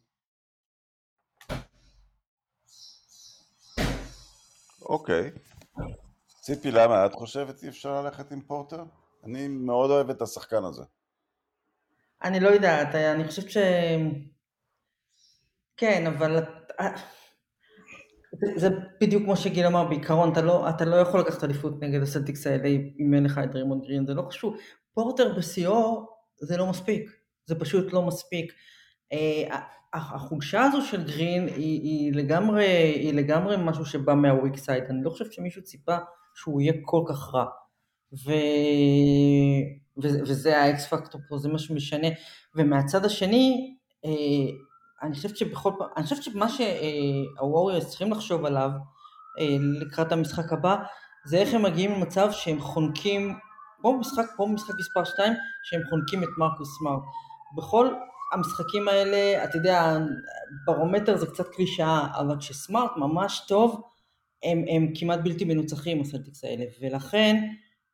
אוקיי 4.87 5.31
ציפי 6.41 6.71
למה 6.71 7.05
את 7.05 7.13
חושבת 7.13 7.63
אי 7.63 7.69
אפשר 7.69 8.01
ללכת 8.01 8.31
עם 8.31 8.41
פורטר? 8.41 8.83
אני 9.23 9.47
מאוד 9.47 9.89
אוהב 9.89 10.09
את 10.09 10.21
השחקן 10.21 10.63
הזה 10.63 10.83
אני 12.23 12.39
לא 12.39 12.49
יודעת 12.49 12.95
אני 12.95 13.27
חושבת 13.27 13.49
ש... 13.49 13.57
כן, 15.77 16.07
אבל 16.07 16.43
זה, 18.55 18.69
בדיוק 19.01 19.23
כמו 19.23 19.37
שגיל 19.37 19.65
אמר, 19.65 19.83
בעיקרון 19.83 20.31
אתה 20.31 20.41
לא, 20.41 20.69
אתה 20.69 20.85
לא 20.85 20.95
יכול 20.95 21.19
לקחת 21.19 21.43
אליפות 21.43 21.73
נגד 21.81 22.01
הסלטיקס 22.01 22.47
האלה 22.47 22.67
אם 22.99 23.13
אין 23.13 23.23
לך 23.23 23.41
את 23.43 23.51
דרימון 23.51 23.81
גרין, 23.81 24.05
זה 24.05 24.13
לא 24.13 24.21
חשוב. 24.21 24.57
פורטר 24.93 25.33
בשיאו 25.37 26.05
זה 26.41 26.57
לא 26.57 26.69
מספיק, 26.69 27.11
זה 27.45 27.59
פשוט 27.59 27.93
לא 27.93 28.01
מספיק. 28.01 28.53
אה, 29.13 29.59
החולשה 29.93 30.63
הזו 30.63 30.81
של 30.81 31.03
גרין 31.03 31.47
היא, 31.47 31.81
היא, 31.81 32.13
לגמרי, 32.13 32.65
היא 32.95 33.13
לגמרי 33.13 33.55
משהו 33.59 33.85
שבא 33.85 34.13
מה 34.13 34.28
weak 34.28 34.57
side, 34.57 34.83
אני 34.89 35.03
לא 35.03 35.09
חושבת 35.09 35.33
שמישהו 35.33 35.63
ציפה 35.63 35.97
שהוא 36.35 36.61
יהיה 36.61 36.73
כל 36.81 37.03
כך 37.07 37.33
רע. 37.33 37.45
ו... 38.13 38.31
ו... 40.03 40.07
וזה 40.27 40.61
האקס 40.61 40.85
פקטור 40.85 41.21
פה, 41.29 41.37
זה 41.37 41.49
מה 41.49 41.59
שמשנה. 41.59 42.07
ומהצד 42.55 43.05
השני, 43.05 43.75
אה, 44.05 44.11
אני 45.03 45.15
חושבת 45.15 45.37
שבכל 45.37 45.71
פעם, 45.77 45.87
אני 45.97 46.03
חושבת 46.03 46.23
שמה 46.23 46.47
שהווריורס 46.49 47.89
צריכים 47.89 48.11
לחשוב 48.11 48.45
עליו 48.45 48.69
אה, 49.39 49.57
לקראת 49.81 50.11
המשחק 50.11 50.53
הבא, 50.53 50.75
זה 51.25 51.37
איך 51.37 51.53
הם 51.53 51.63
מגיעים 51.63 51.91
למצב 51.91 52.31
שהם 52.31 52.59
חונקים, 52.59 53.37
פה 53.81 53.93
במשחק, 53.97 54.25
פה 54.37 54.45
במשחק 54.45 54.73
מספר 54.79 55.03
2, 55.03 55.33
שהם 55.63 55.81
חונקים 55.89 56.23
את 56.23 56.29
מרקוס 56.37 56.77
סמארט. 56.77 57.01
בכל 57.57 57.93
המשחקים 58.33 58.87
האלה, 58.87 59.43
אתה 59.43 59.57
יודע, 59.57 59.97
ברומטר 60.65 61.17
זה 61.17 61.25
קצת 61.25 61.47
קלישאה, 61.47 62.07
אבל 62.19 62.35
כשסמארט 62.39 62.91
ממש 62.97 63.41
טוב, 63.47 63.81
הם, 64.43 64.65
הם 64.69 64.93
כמעט 64.95 65.19
בלתי 65.23 65.45
מנוצחים 65.45 66.01
הסלטיקס 66.01 66.43
האלה, 66.43 66.65
ולכן 66.81 67.35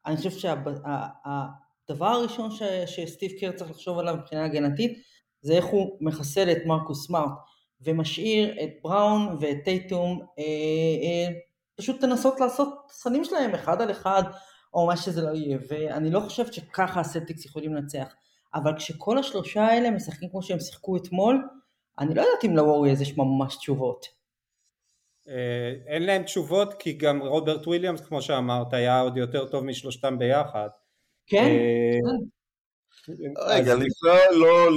אני 0.05 0.17
חושב 0.17 0.31
שהדבר 0.31 2.05
הראשון 2.05 2.51
ש, 2.51 2.63
שסטיב 2.85 3.31
קר 3.39 3.51
צריך 3.51 3.71
לחשוב 3.71 3.99
עליו 3.99 4.15
מבחינה 4.15 4.45
הגנתית, 4.45 5.03
זה 5.41 5.53
איך 5.53 5.65
הוא 5.65 5.97
מחסל 6.01 6.51
את 6.51 6.57
מרקוס 6.65 7.07
סמארט 7.07 7.31
ומשאיר 7.81 8.63
את 8.63 8.69
בראון 8.83 9.37
ואת 9.39 9.57
טייטום 9.63 10.19
אה, 10.39 10.43
אה, 10.43 11.33
פשוט 11.75 12.03
לנסות 12.03 12.39
לעשות 12.39 12.73
תכנים 12.87 13.23
שלהם 13.23 13.53
אחד 13.53 13.81
על 13.81 13.91
אחד 13.91 14.23
או 14.73 14.87
מה 14.87 14.97
שזה 14.97 15.21
לא 15.21 15.29
יהיה. 15.29 15.57
ואני 15.69 16.11
לא 16.11 16.19
חושבת 16.19 16.53
שככה 16.53 16.99
הסלטיקס 16.99 17.45
יכולים 17.45 17.73
לנצח 17.73 18.13
אבל 18.55 18.77
כשכל 18.77 19.17
השלושה 19.17 19.63
האלה 19.63 19.91
משחקים 19.91 20.29
כמו 20.29 20.43
שהם 20.43 20.60
שיחקו 20.60 20.98
אתמול 20.98 21.48
אני 22.00 22.15
לא 22.15 22.22
יודעת 22.22 22.45
אם 22.45 22.55
לווריאז 22.55 23.01
יש 23.01 23.17
ממש 23.17 23.55
תשובות. 23.55 24.05
אה, 25.27 25.74
אין 25.88 26.03
להם 26.03 26.24
תשובות 26.24 26.74
כי 26.74 26.93
גם 26.93 27.22
רוברט 27.22 27.67
וויליאמס 27.67 28.01
כמו 28.01 28.22
שאמרת 28.22 28.74
היה 28.74 29.00
עוד 29.00 29.17
יותר 29.17 29.45
טוב 29.45 29.63
משלושתם 29.63 30.19
ביחד. 30.19 30.69
כן, 31.27 31.43
אה, 31.43 31.98
כן. 33.05 33.33
רגע, 33.38 33.74
לפני, 33.74 34.39
לא, 34.39 34.67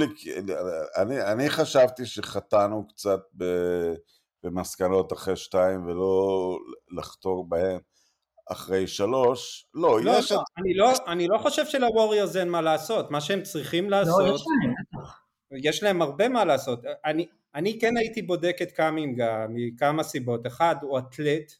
אני, 0.97 1.21
אני 1.31 1.49
חשבתי 1.49 2.05
שחטאנו 2.05 2.87
קצת 2.87 3.19
ב, 3.37 3.43
במסקנות 4.43 5.13
אחרי 5.13 5.35
שתיים 5.35 5.85
ולא 5.85 6.57
לחתור 6.97 7.49
בהן 7.49 7.79
אחרי 8.51 8.87
שלוש, 8.87 9.65
לא, 9.73 10.01
לא 10.01 10.11
יש... 10.11 10.31
לא, 10.31 10.41
אני, 10.57 10.73
לא, 10.73 10.91
אני 11.07 11.27
לא 11.27 11.37
חושב 11.37 11.65
שלווריורס 11.65 12.35
אין 12.35 12.49
מה 12.49 12.61
לעשות, 12.61 13.11
מה 13.11 13.21
שהם 13.21 13.41
צריכים 13.41 13.89
לעשות... 13.89 14.27
לא, 14.27 14.35
יש 14.35 14.41
להם, 14.63 14.73
יש 15.63 15.83
להם 15.83 16.01
הרבה 16.01 16.29
מה 16.29 16.45
לעשות. 16.45 16.79
אני, 17.05 17.27
אני 17.55 17.79
כן 17.79 17.97
הייתי 17.97 18.21
בודק 18.21 18.57
את 18.61 18.71
קאמינגה 18.71 19.45
מכמה 19.49 20.03
סיבות. 20.03 20.47
אחד, 20.47 20.75
הוא 20.81 20.99
אתלט, 20.99 21.53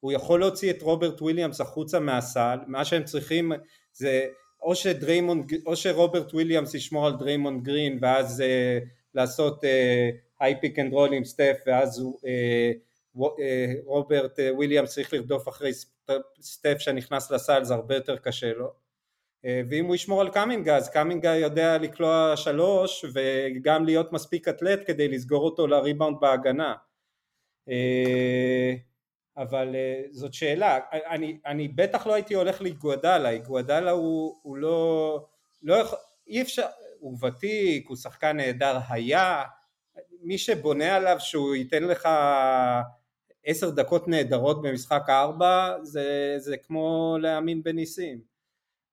הוא 0.00 0.12
יכול 0.12 0.40
להוציא 0.40 0.70
את 0.70 0.82
רוברט 0.82 1.22
וויליאמס 1.22 1.60
החוצה 1.60 2.00
מהסל, 2.00 2.58
מה 2.66 2.84
שהם 2.84 3.04
צריכים 3.04 3.52
זה 3.92 4.26
או 4.62 4.74
שדריימונד, 4.74 5.52
או 5.66 5.76
שרוברט 5.76 6.34
וויליאמס 6.34 6.74
ישמור 6.74 7.06
על 7.06 7.16
דריימונד 7.16 7.64
גרין 7.64 7.98
ואז 8.00 8.40
אה, 8.40 8.88
לעשות 9.14 9.64
high 10.40 10.60
pick 10.60 10.78
and 10.78 10.92
roll 10.92 11.12
עם 11.12 11.24
סטף 11.24 11.56
ואז 11.66 11.98
הוא, 11.98 12.18
אה, 13.16 13.38
רוברט 13.84 14.38
אה, 14.38 14.42
וויליאמס 14.54 14.94
צריך 14.94 15.12
לרדוף 15.12 15.48
אחרי 15.48 15.72
סטף 16.40 16.76
שנכנס 16.78 17.30
לסל 17.30 17.64
זה 17.64 17.74
הרבה 17.74 17.94
יותר 17.94 18.16
קשה 18.16 18.52
לו. 18.52 18.72
ואם 19.44 19.84
הוא 19.84 19.94
ישמור 19.94 20.20
על 20.20 20.30
קאמינגה 20.30 20.76
אז 20.76 20.88
קאמינגה 20.88 21.36
יודע 21.36 21.78
לקלוע 21.78 22.36
שלוש 22.36 23.04
וגם 23.12 23.84
להיות 23.84 24.12
מספיק 24.12 24.48
אתלט 24.48 24.80
כדי 24.86 25.08
לסגור 25.08 25.44
אותו 25.44 25.66
לריבאונד 25.66 26.16
בהגנה. 26.20 26.74
אבל 29.36 29.74
uh, 29.74 30.08
זאת 30.10 30.34
שאלה, 30.34 30.78
אני, 30.92 31.38
אני 31.46 31.68
בטח 31.68 32.06
לא 32.06 32.14
הייתי 32.14 32.34
הולך 32.34 32.62
לגואדלה, 32.62 33.38
גואדלה 33.38 33.90
הוא, 33.90 34.40
הוא 34.42 34.56
לא, 34.56 35.26
לא 35.62 35.74
יכול, 35.74 35.98
אי 36.26 36.42
אפשר, 36.42 36.66
הוא 36.98 37.18
ותיק, 37.26 37.88
הוא 37.88 37.96
שחקן 37.96 38.36
נהדר 38.36 38.78
היה, 38.88 39.42
מי 40.22 40.38
שבונה 40.38 40.96
עליו 40.96 41.16
שהוא 41.20 41.54
ייתן 41.54 41.82
לך 41.82 42.08
עשר 43.44 43.70
דקות 43.70 44.08
נהדרות 44.08 44.62
במשחק 44.62 45.02
הארבע 45.08 45.76
זה, 45.82 46.34
זה 46.38 46.56
כמו 46.56 47.16
להאמין 47.20 47.62
בניסים. 47.62 48.20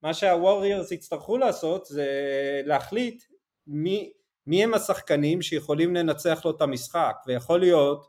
מה 0.04 0.14
שהווריורס 0.14 0.92
יצטרכו 0.92 1.38
לעשות 1.38 1.86
זה 1.86 2.08
להחליט 2.66 3.24
מי, 3.68 4.12
מי 4.48 4.64
הם 4.64 4.74
השחקנים 4.74 5.42
שיכולים 5.42 5.96
לנצח 5.96 6.46
לו 6.46 6.52
את 6.52 6.62
המשחק 6.62 7.16
ויכול 7.28 7.60
להיות 7.60 8.08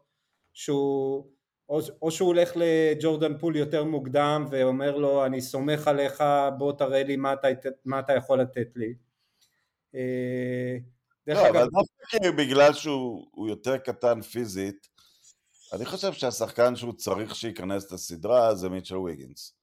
שהוא 0.52 1.26
או, 1.68 1.80
או 2.02 2.10
שהוא 2.10 2.26
הולך 2.26 2.52
לג'ורדן 2.56 3.38
פול 3.38 3.56
יותר 3.56 3.84
מוקדם 3.84 4.46
ואומר 4.50 4.96
לו 4.96 5.26
אני 5.26 5.40
סומך 5.40 5.88
עליך 5.88 6.24
בוא 6.58 6.72
תראה 6.72 7.02
לי 7.02 7.16
מה 7.16 7.32
אתה, 7.32 7.48
מה 7.84 7.98
אתה 7.98 8.12
יכול 8.12 8.40
לתת 8.40 8.68
לי. 8.76 8.94
אה, 9.94 10.76
דרך 11.26 11.38
לא, 11.38 11.46
אגב... 11.46 11.56
אבל 11.56 11.68
דווקא 11.70 12.30
בגלל 12.30 12.72
שהוא 12.72 13.48
יותר 13.48 13.78
קטן 13.78 14.22
פיזית, 14.22 14.88
אני 15.72 15.84
חושב 15.84 16.12
שהשחקן 16.12 16.76
שהוא 16.76 16.92
צריך 16.92 17.34
שייכנס 17.34 17.92
לסדרה 17.92 18.54
זה 18.54 18.68
מיטשל 18.68 18.96
ויגינס. 18.96 19.54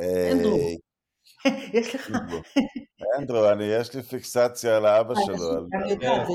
אנדרו. 0.00 0.58
אה, 0.58 0.74
יש 1.78 1.94
לך... 1.94 2.10
אנדרו, 3.18 3.50
אני, 3.50 3.64
יש 3.64 3.94
לי 3.94 4.02
פיקסציה 4.02 4.76
על 4.76 4.86
האבא 4.86 5.14
שלו. 5.26 5.66
אני 5.74 5.90
יודעת, 5.90 6.26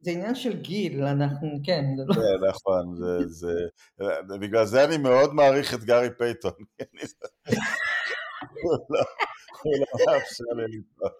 זה 0.00 0.10
עניין 0.10 0.34
של 0.34 0.62
גיל, 0.62 1.02
אנחנו, 1.02 1.48
כן. 1.64 1.84
לא- 1.96 2.14
כן, 2.14 2.20
נכון, 2.48 2.98
בגלל 4.40 4.64
זה 4.64 4.84
אני 4.84 4.96
מאוד 4.96 5.34
מעריך 5.34 5.74
את 5.74 5.84
גארי 5.84 6.08
פייתון. 6.18 6.52
לטעות. 9.66 11.12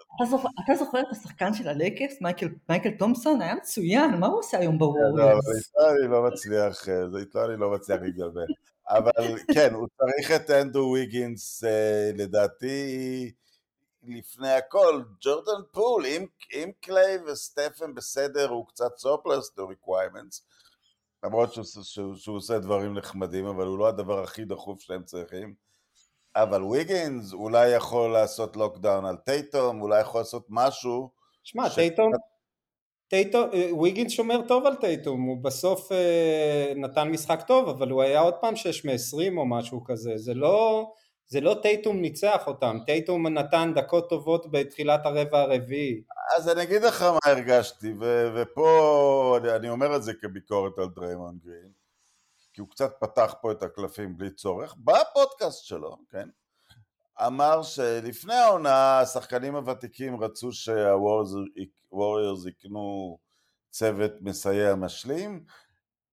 אתה 0.65 0.75
זוכר 0.75 1.01
את 1.01 1.07
השחקן 1.11 1.55
של 1.55 1.69
הלקס, 1.69 2.21
מייקל 2.69 2.91
תומפסון? 2.99 3.43
היה 3.43 3.55
מצוין, 3.55 4.11
מה 4.21 4.27
הוא 4.27 4.39
עושה 4.39 4.59
היום? 4.59 4.79
לא, 4.81 4.87
אבל 5.33 5.39
איתו 5.57 5.91
אני 5.91 6.13
לא 6.13 6.23
מצליח, 6.23 6.89
איתו 7.19 7.45
אני 7.45 7.61
לא 7.61 7.71
מצליח 7.71 8.01
להתבלבל. 8.03 8.47
אבל 8.89 9.39
כן, 9.55 9.75
הוא 9.75 9.89
צריך 9.99 10.31
את 10.31 10.51
אנדרו 10.51 10.93
ויגינס, 10.93 11.65
אה, 11.65 12.11
לדעתי, 12.15 13.33
לפני 14.03 14.51
הכל, 14.51 15.03
ג'ורדן 15.21 15.63
פול, 15.73 16.07
אם, 16.07 16.27
אם 16.53 16.71
קליי 16.81 17.19
וסטפן 17.27 17.95
בסדר, 17.95 18.49
הוא 18.49 18.67
קצת 18.67 18.97
surplus 18.97 19.51
to 19.59 19.61
requirements, 19.61 20.41
למרות 21.25 21.53
שהוא, 21.53 21.65
שהוא, 21.65 22.15
שהוא 22.17 22.37
עושה 22.37 22.59
דברים 22.59 22.99
נחמדים, 22.99 23.47
אבל 23.47 23.67
הוא 23.67 23.79
לא 23.79 23.89
הדבר 23.89 24.23
הכי 24.23 24.45
דחוף 24.45 24.81
שהם 24.81 25.05
צריכים. 25.05 25.55
אבל 26.37 26.62
ויגינס 26.62 27.33
אולי 27.33 27.68
יכול 27.68 28.12
לעשות 28.12 28.57
lockdown 28.57 29.05
על 29.05 29.16
טייטום, 29.16 29.81
אולי 29.81 30.01
יכול 30.01 30.21
לעשות 30.21 30.47
משהו. 30.49 31.11
שמע, 31.42 31.71
ש... 31.71 31.75
טייטום, 31.75 32.12
טייטום, 33.09 33.49
ויגינס 33.81 34.12
שומר 34.12 34.40
טוב 34.49 34.66
על 34.66 34.75
טייטום, 34.75 35.23
הוא 35.23 35.45
בסוף 35.45 35.92
אה, 35.92 36.73
נתן 36.77 37.09
משחק 37.09 37.42
טוב, 37.47 37.68
אבל 37.68 37.90
הוא 37.90 38.03
היה 38.03 38.21
עוד 38.21 38.35
פעם 38.35 38.57
6 38.57 38.85
מ-20 38.85 39.37
או 39.37 39.47
משהו 39.47 39.85
כזה, 39.85 40.12
זה 40.16 40.35
לא, 40.35 40.87
זה 41.27 41.40
לא 41.40 41.57
טייטום 41.62 42.01
ניצח 42.01 42.47
אותם, 42.47 42.79
טייטום 42.87 43.27
נתן 43.27 43.73
דקות 43.75 44.11
טובות 44.11 44.51
בתחילת 44.51 45.07
הרבע 45.07 45.40
הרביעי. 45.40 46.03
אז 46.37 46.49
אני 46.49 46.62
אגיד 46.62 46.83
לך 46.83 47.03
מה 47.03 47.18
הרגשתי, 47.25 47.92
ו- 48.01 48.29
ופה 48.35 49.38
אני, 49.40 49.57
אני 49.57 49.68
אומר 49.68 49.97
את 49.97 50.03
זה 50.03 50.12
כביקורת 50.14 50.79
על 50.79 50.88
דריימון 50.97 51.38
גרין, 51.45 51.82
כי 52.53 52.61
הוא 52.61 52.69
קצת 52.69 52.93
פתח 53.01 53.35
פה 53.41 53.53
את 53.53 53.62
הקלפים 53.62 54.17
בלי 54.17 54.31
צורך, 54.31 54.75
בפודקאסט 54.79 55.65
שלו, 55.65 55.97
כן? 56.11 56.29
אמר 57.27 57.62
שלפני 57.62 58.35
העונה 58.35 59.01
השחקנים 59.01 59.57
הוותיקים 59.57 60.21
רצו 60.21 60.53
שהווריורס 60.53 62.47
יקנו 62.47 63.19
צוות 63.71 64.12
מסייע 64.21 64.75
משלים 64.75 65.45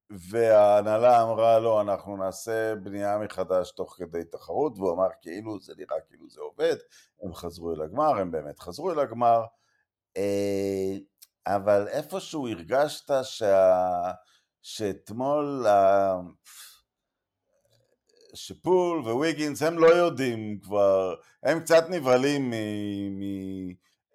וההנהלה 0.09 1.23
אמרה 1.23 1.59
לא 1.59 1.81
אנחנו 1.81 2.17
נעשה 2.17 2.75
בנייה 2.75 3.17
מחדש 3.17 3.71
תוך 3.71 3.95
כדי 3.97 4.23
תחרות 4.23 4.77
והוא 4.77 4.93
אמר 4.93 5.07
כאילו 5.21 5.59
זה 5.59 5.73
נראה 5.77 6.01
כאילו 6.07 6.29
זה 6.29 6.41
עובד 6.41 6.75
הם 7.23 7.33
חזרו 7.33 7.73
אל 7.73 7.81
הגמר 7.81 8.17
הם 8.19 8.31
באמת 8.31 8.59
חזרו 8.59 8.91
אל 8.91 8.99
הגמר 8.99 9.41
אה, 10.17 10.95
אבל 11.47 11.87
איפשהו 11.87 12.47
הרגשת 12.47 13.11
שה... 13.23 14.11
שאתמול 14.61 15.65
שפול 18.33 18.99
וויגינס 18.99 19.61
הם 19.61 19.79
לא 19.79 19.87
יודעים 19.87 20.59
כבר, 20.59 21.15
הם 21.43 21.59
קצת 21.59 21.85
נבהלים 21.89 22.53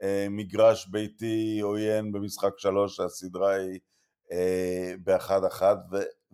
ממגרש 0.03 0.87
ביתי 0.87 1.61
עוין 1.63 2.13
במשחק 2.13 2.59
שלוש 2.59 2.97
שהסדרה 2.97 3.55
היא 3.55 3.81
אה, 4.33 4.95
באחד 5.03 5.45
אחד 5.45 5.77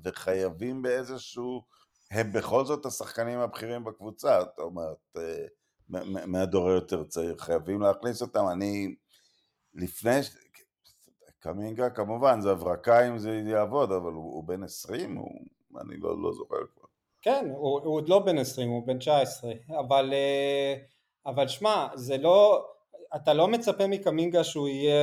וחייבים 0.04 0.82
באיזשהו, 0.82 1.64
הם 2.10 2.32
בכל 2.32 2.64
זאת 2.64 2.86
השחקנים 2.86 3.38
הבכירים 3.38 3.84
בקבוצה, 3.84 4.40
זאת 4.40 4.58
אומרת, 4.58 5.16
אה, 5.16 5.46
מהדור 6.26 6.70
היותר 6.70 7.04
צעיר, 7.04 7.36
חייבים 7.38 7.80
להכניס 7.80 8.22
אותם, 8.22 8.44
אני 8.52 8.94
לפני, 9.74 10.20
קמינגה 11.40 11.90
כמובן 11.90 12.40
זה 12.40 12.50
הברקה 12.50 13.08
אם 13.08 13.18
זה 13.18 13.42
יעבוד, 13.46 13.92
אבל 13.92 14.12
הוא, 14.12 14.34
הוא 14.34 14.44
בן 14.44 14.62
עשרים, 14.62 15.22
אני 15.80 15.96
לא, 15.96 16.22
לא 16.22 16.32
זוכר 16.32 16.56
כבר. 16.74 16.88
כן, 17.22 17.46
הוא, 17.50 17.80
הוא 17.84 17.94
עוד 17.94 18.08
לא 18.08 18.18
בן 18.18 18.38
20, 18.38 18.70
הוא 18.70 18.86
בן 18.86 18.98
19, 18.98 19.52
אבל, 19.80 20.12
אה, 20.12 20.74
אבל 21.26 21.48
שמע, 21.48 21.86
זה 21.94 22.18
לא, 22.18 22.66
אתה 23.16 23.34
לא 23.34 23.48
מצפה 23.48 23.86
מקמינגה 23.86 24.44
שהוא 24.44 24.68
יהיה 24.68 24.94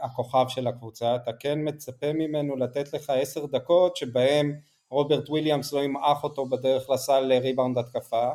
הכוכב 0.00 0.44
של 0.48 0.66
הקבוצה, 0.66 1.16
אתה 1.16 1.30
כן 1.32 1.58
מצפה 1.68 2.12
ממנו 2.12 2.56
לתת 2.56 2.92
לך 2.92 3.10
עשר 3.10 3.46
דקות 3.46 3.96
שבהם 3.96 4.52
רוברט 4.90 5.30
וויליאמס 5.30 5.72
לא 5.72 5.80
ימעך 5.80 6.24
אותו 6.24 6.46
בדרך 6.46 6.90
לסל 6.90 7.20
לריבאונד 7.20 7.78
התקפה 7.78 8.28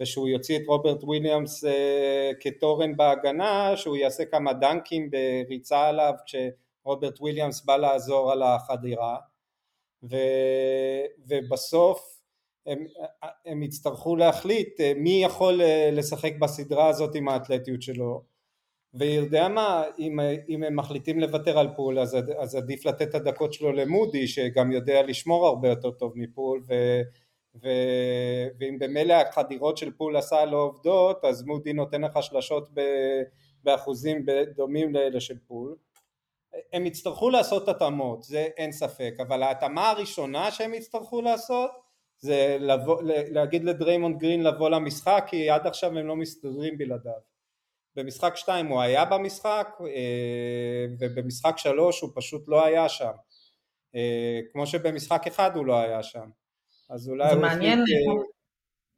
ושהוא 0.00 0.28
יוציא 0.28 0.56
את 0.58 0.62
רוברט 0.66 1.04
וויליאמס 1.04 1.64
אה, 1.64 2.30
כתורן 2.40 2.96
בהגנה, 2.96 3.76
שהוא 3.76 3.96
יעשה 3.96 4.24
כמה 4.24 4.52
דנקים 4.52 5.10
בריצה 5.10 5.88
עליו 5.88 6.14
כשרוברט 6.82 7.20
וויליאמס 7.20 7.64
בא 7.64 7.76
לעזור 7.76 8.32
על 8.32 8.42
החדירה 8.42 9.16
ו, 10.02 10.16
ובסוף 11.26 12.22
הם, 12.66 12.84
הם 13.46 13.62
יצטרכו 13.62 14.16
להחליט 14.16 14.80
אה, 14.80 14.92
מי 14.96 15.22
יכול 15.24 15.62
אה, 15.62 15.90
לשחק 15.92 16.32
בסדרה 16.38 16.88
הזאת 16.88 17.14
עם 17.14 17.28
האתלטיות 17.28 17.82
שלו. 17.82 18.22
ויודע 18.94 19.48
מה, 19.48 19.84
אם, 19.98 20.20
אם 20.48 20.62
הם 20.62 20.76
מחליטים 20.76 21.20
לוותר 21.20 21.58
על 21.58 21.68
פול 21.76 21.98
אז, 21.98 22.16
אז 22.38 22.54
עדיף 22.54 22.86
לתת 22.86 23.08
את 23.08 23.14
הדקות 23.14 23.52
שלו 23.52 23.72
למודי 23.72 24.28
שגם 24.28 24.72
יודע 24.72 25.02
לשמור 25.02 25.46
הרבה 25.46 25.68
יותר 25.68 25.90
טוב 25.90 26.12
מפול 26.16 26.62
ו, 26.68 26.74
ו, 27.62 27.68
ואם 28.58 28.78
במילא 28.78 29.14
החדירות 29.14 29.76
של 29.76 29.92
פול 29.92 30.16
עשה 30.16 30.44
לא 30.44 30.56
עובדות 30.56 31.24
אז 31.24 31.42
מודי 31.42 31.72
נותן 31.72 32.02
לך 32.02 32.22
שלשות 32.22 32.68
ב, 32.74 32.80
באחוזים 33.64 34.26
דומים 34.56 34.94
לאלה 34.94 35.20
של 35.20 35.38
פול 35.46 35.76
הם 36.72 36.86
יצטרכו 36.86 37.30
לעשות 37.30 37.68
התאמות, 37.68 38.22
זה 38.22 38.48
אין 38.56 38.72
ספק, 38.72 39.14
אבל 39.20 39.42
ההתאמה 39.42 39.90
הראשונה 39.90 40.50
שהם 40.50 40.74
יצטרכו 40.74 41.22
לעשות 41.22 41.70
זה 42.18 42.56
לבוא, 42.60 43.02
להגיד 43.04 43.64
לדריימונד 43.64 44.18
גרין 44.18 44.42
לבוא 44.42 44.70
למשחק 44.70 45.24
כי 45.26 45.50
עד 45.50 45.66
עכשיו 45.66 45.98
הם 45.98 46.06
לא 46.06 46.16
מסתדרים 46.16 46.78
בלעדיו. 46.78 47.12
במשחק 47.96 48.36
2 48.36 48.66
הוא 48.66 48.80
היה 48.80 49.04
במשחק 49.04 49.68
אה, 49.80 50.86
ובמשחק 50.98 51.58
3 51.58 52.00
הוא 52.00 52.10
פשוט 52.14 52.44
לא 52.48 52.64
היה 52.64 52.88
שם. 52.88 53.12
אה, 53.94 54.40
כמו 54.52 54.66
שבמשחק 54.66 55.26
1 55.26 55.56
הוא 55.56 55.66
לא 55.66 55.80
היה 55.80 56.02
שם. 56.02 56.30
אז 56.90 57.08
אולי 57.08 57.34
זה 57.34 57.40
מעניין. 57.40 57.78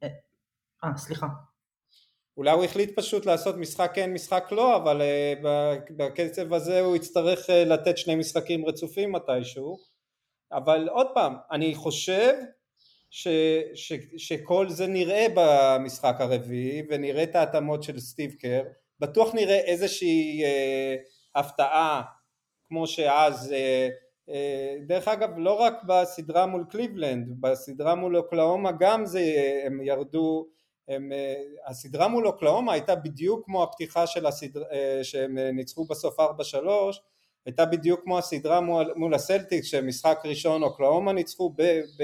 אה, 0.03 0.07
אה, 0.83 0.97
סליחה. 0.97 1.27
אולי 2.37 2.51
הוא 2.51 2.63
החליט 2.63 2.99
פשוט 2.99 3.25
לעשות 3.25 3.55
משחק 3.57 3.91
כן 3.93 4.13
משחק 4.13 4.47
לא 4.51 4.75
אבל 4.75 5.01
בקצב 5.89 6.53
הזה 6.53 6.79
הוא 6.79 6.95
יצטרך 6.95 7.49
לתת 7.49 7.97
שני 7.97 8.15
משחקים 8.15 8.65
רצופים 8.65 9.11
מתישהו. 9.11 9.77
אבל 10.51 10.89
עוד 10.89 11.07
פעם 11.13 11.35
אני 11.51 11.75
חושב 11.75 12.33
ש, 13.09 13.27
ש, 13.73 13.93
שכל 14.17 14.69
זה 14.69 14.87
נראה 14.87 15.25
במשחק 15.35 16.15
הרביעי 16.19 16.83
ונראה 16.89 17.23
את 17.23 17.35
ההתאמות 17.35 17.83
של 17.83 17.99
סטיב 17.99 18.31
קר. 18.31 18.63
בטוח 18.99 19.35
נראה 19.35 19.59
איזושהי 19.59 20.43
אה, 20.43 20.95
הפתעה 21.35 22.01
כמו 22.67 22.87
שאז 22.87 23.53
אה, 23.53 23.89
דרך 24.87 25.07
אגב 25.07 25.29
לא 25.37 25.53
רק 25.53 25.73
בסדרה 25.83 26.45
מול 26.45 26.65
קליבלנד 26.69 27.41
בסדרה 27.41 27.95
מול 27.95 28.17
אוקלאומה 28.17 28.71
גם 28.79 29.05
זה 29.05 29.21
הם 29.65 29.81
ירדו 29.81 30.47
הם, 30.87 31.11
אה, 31.11 31.41
הסדרה 31.67 32.07
מול 32.07 32.27
אוקלאומה 32.27 32.73
הייתה 32.73 32.95
בדיוק 32.95 33.45
כמו 33.45 33.63
הפתיחה 33.63 34.07
של 34.07 34.25
הסדרה 34.25 34.65
אה, 34.71 34.99
שהם 35.03 35.37
ניצחו 35.37 35.85
בסוף 35.85 36.19
4-3 36.19 36.23
הייתה 37.45 37.65
בדיוק 37.65 38.01
כמו 38.03 38.17
הסדרה 38.17 38.61
מול, 38.61 38.93
מול 38.95 39.13
הסלטיקס 39.13 39.67
שמשחק 39.67 40.19
ראשון 40.25 40.63
אוקלאומה 40.63 41.13
ניצחו 41.13 41.49
ב... 41.49 41.61
ב 41.97 42.03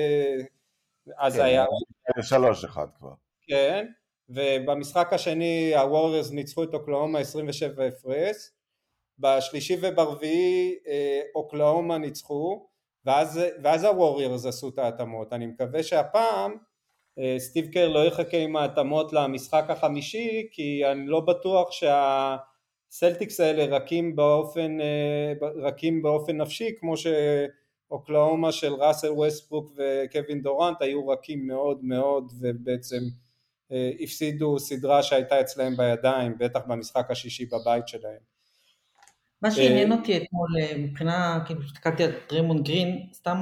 אז 1.17 1.35
כן, 1.35 1.41
היה... 1.41 1.65
שלוש 2.21 2.63
אחד 2.63 2.87
כבר. 2.97 3.13
כן, 3.47 3.87
ובמשחק 4.29 5.13
השני 5.13 5.75
הווריורס 5.75 6.31
ניצחו 6.31 6.63
את 6.63 6.73
אוקלאומה 6.73 7.19
27 7.19 7.85
הפרש, 7.85 8.35
בשלישי 9.19 9.77
וברביעי 9.81 10.75
אה, 10.87 11.21
אוקלאומה 11.35 11.97
ניצחו, 11.97 12.67
ואז, 13.05 13.39
ואז 13.63 13.83
הווריורס 13.83 14.45
עשו 14.45 14.69
את 14.69 14.77
ההתאמות. 14.77 15.33
אני 15.33 15.45
מקווה 15.45 15.83
שהפעם 15.83 16.51
אה, 16.51 16.57
סטיב 17.37 17.71
קר 17.73 17.87
לא 17.89 18.05
יחכה 18.05 18.37
עם 18.37 18.55
ההתאמות 18.55 19.13
למשחק 19.13 19.65
החמישי, 19.69 20.47
כי 20.51 20.85
אני 20.85 21.07
לא 21.07 21.19
בטוח 21.19 21.71
שה... 21.71 22.35
סלטיקס 22.91 23.39
האלה 23.39 23.77
רכים 23.77 24.15
באופן, 24.15 24.81
אה, 24.81 25.33
רכים 25.55 26.01
באופן 26.01 26.41
נפשי 26.41 26.69
כמו 26.79 26.93
שאוקלהומה 26.97 28.51
של 28.51 28.73
ראסל 28.73 29.11
ווסטברוק 29.11 29.71
וקווין 29.75 30.41
דורנט 30.41 30.81
היו 30.81 31.07
רכים 31.07 31.47
מאוד 31.47 31.83
מאוד 31.83 32.31
ובעצם 32.39 32.99
אה, 33.71 33.91
הפסידו 33.99 34.59
סדרה 34.59 35.03
שהייתה 35.03 35.41
אצלהם 35.41 35.77
בידיים 35.77 36.35
בטח 36.39 36.59
במשחק 36.67 37.11
השישי 37.11 37.45
בבית 37.45 37.87
שלהם. 37.87 38.31
מה 39.41 39.51
שעניין 39.51 39.91
אותי 39.91 40.17
אתמול 40.17 40.49
מבחינה, 40.77 41.43
כאילו 41.45 41.61
הסתכלתי 41.61 42.03
על 42.03 42.11
דריימונד 42.29 42.63
גרין, 42.63 43.07
סתם 43.13 43.37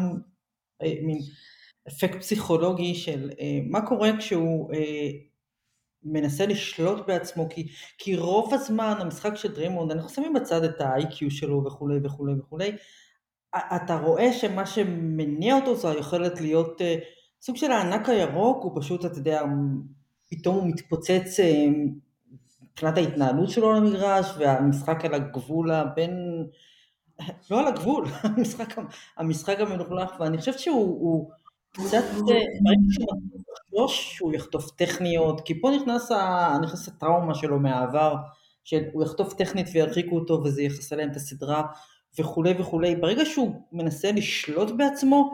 מין 0.82 1.20
אפקט 1.90 2.20
פסיכולוגי 2.20 2.96
של 2.96 3.30
מה 3.70 3.88
קורה 3.88 4.10
כשהוא 4.18 4.72
מנסה 6.04 6.46
לשלוט 6.46 7.08
בעצמו, 7.08 7.48
כי, 7.50 7.68
כי 7.98 8.16
רוב 8.16 8.54
הזמן 8.54 8.94
המשחק 9.00 9.36
של 9.36 9.54
דרימונד, 9.54 9.92
אנחנו 9.92 10.10
שמים 10.10 10.34
בצד 10.34 10.64
את 10.64 10.82
ה-IQ 10.82 11.30
שלו 11.30 11.64
וכולי 11.66 12.00
וכולי 12.04 12.34
וכולי, 12.40 12.72
אתה 13.56 13.96
רואה 13.98 14.34
שמה 14.34 14.66
שמניע 14.66 15.56
אותו 15.56 15.76
זו 15.76 15.90
היכולת 15.90 16.42
להיות 16.42 16.82
uh, 16.82 16.84
סוג 17.42 17.56
של 17.56 17.72
הענק 17.72 18.10
הירוק, 18.10 18.64
הוא 18.64 18.82
פשוט, 18.82 19.06
אתה 19.06 19.18
יודע, 19.18 19.44
פתאום 20.32 20.56
הוא 20.56 20.68
מתפוצץ 20.68 21.40
מבחינת 22.62 22.98
ההתנהלות 22.98 23.50
שלו 23.50 23.72
על 23.72 23.78
המגרש, 23.78 24.26
והמשחק 24.38 25.06
על 25.06 25.14
הגבול 25.14 25.72
הבין... 25.72 26.46
לא 27.52 27.60
על 27.60 27.68
הגבול, 27.68 28.06
המשחק, 28.24 28.76
המשחק 29.18 29.60
המלוכלך, 29.60 30.12
ואני 30.20 30.38
חושבת 30.38 30.60
שהוא 30.60 31.32
קצת, 31.72 32.04
ברגע 32.62 32.82
שהוא 32.92 33.88
שהוא 33.88 34.34
יחטוף 34.34 34.72
טכניות, 34.72 35.42
כי 35.42 35.62
פה 35.62 35.72
נכנס, 35.72 36.12
ה, 36.12 36.58
נכנס 36.64 36.88
הטראומה 36.88 37.36
שלו 37.36 37.60
מהעבר, 37.60 38.16
שהוא 38.64 39.04
יחטוף 39.04 39.34
טכנית 39.34 39.68
וירחיקו 39.74 40.16
אותו 40.16 40.42
וזה 40.44 40.62
יחסה 40.62 40.96
להם 40.96 41.12
את 41.12 41.16
הסדרה 41.16 41.64
וכולי 42.20 42.54
וכולי. 42.60 42.96
ברגע 42.96 43.26
שהוא 43.26 43.62
מנסה 43.72 44.12
לשלוט 44.12 44.70
בעצמו, 44.78 45.32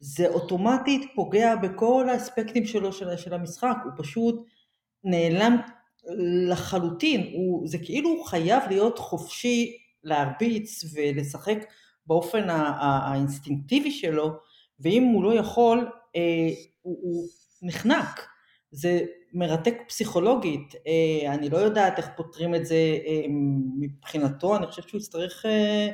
זה 0.00 0.28
אוטומטית 0.28 1.10
פוגע 1.14 1.56
בכל 1.56 2.08
האספקטים 2.08 2.66
שלו 2.66 2.92
של, 2.92 3.16
של 3.16 3.34
המשחק, 3.34 3.76
הוא 3.84 3.92
פשוט 3.96 4.46
נעלם 5.04 5.56
לחלוטין, 6.48 7.30
הוא, 7.34 7.68
זה 7.68 7.78
כאילו 7.78 8.10
הוא 8.10 8.24
חייב 8.24 8.62
להיות 8.68 8.98
חופשי 8.98 9.76
להרביץ 10.04 10.84
ולשחק 10.94 11.58
באופן 12.06 12.50
האינסטינקטיבי 12.50 13.90
שלו, 13.90 14.30
ואם 14.82 15.02
הוא 15.02 15.24
לא 15.24 15.34
יכול, 15.34 15.90
אה, 16.16 16.48
הוא, 16.82 16.98
הוא 17.02 17.28
נחנק. 17.62 18.32
זה 18.72 19.00
מרתק 19.32 19.74
פסיכולוגית, 19.88 20.74
אה, 20.86 21.34
אני 21.34 21.50
לא 21.50 21.58
יודעת 21.58 21.98
איך 21.98 22.08
פותרים 22.16 22.54
את 22.54 22.66
זה 22.66 22.98
אה, 23.06 23.24
מבחינתו, 23.78 24.56
אני 24.56 24.66
חושבת 24.66 24.88
שהוא 24.88 24.98
יצטרך, 25.00 25.46
אה, 25.46 25.88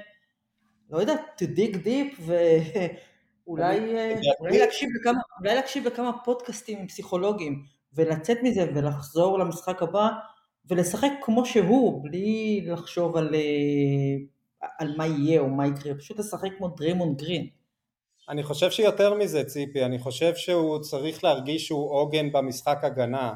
לא 0.90 0.98
יודעת, 0.98 1.20
to 1.42 1.44
dig 1.44 1.74
deep 1.74 2.20
ואולי 2.20 3.79
אולי 4.40 4.59
להקשיב, 4.59 4.88
לכמה, 5.01 5.20
אולי 5.40 5.55
להקשיב 5.55 5.87
לכמה 5.87 6.12
פודקאסטים 6.24 6.79
עם 6.79 6.87
פסיכולוגים 6.87 7.62
ולצאת 7.92 8.38
מזה 8.42 8.66
ולחזור 8.74 9.38
למשחק 9.38 9.83
הבא 9.83 10.09
ולשחק 10.70 11.11
כמו 11.22 11.46
שהוא, 11.46 12.05
בלי 12.05 12.61
לחשוב 12.66 13.16
על, 13.16 13.35
על 14.79 14.96
מה 14.96 15.07
יהיה 15.07 15.40
או 15.40 15.48
מה 15.48 15.66
יקרה, 15.66 15.94
פשוט 15.94 16.18
לשחק 16.18 16.48
כמו 16.59 16.68
דריימונד 16.68 17.14
גרין. 17.16 17.46
אני 18.29 18.43
חושב 18.43 18.71
שיותר 18.71 19.14
מזה 19.14 19.45
ציפי, 19.45 19.85
אני 19.85 19.99
חושב 19.99 20.35
שהוא 20.35 20.79
צריך 20.79 21.25
להרגיש 21.25 21.67
שהוא 21.67 21.91
עוגן 21.91 22.33
במשחק 22.33 22.79
הגנה. 22.83 23.33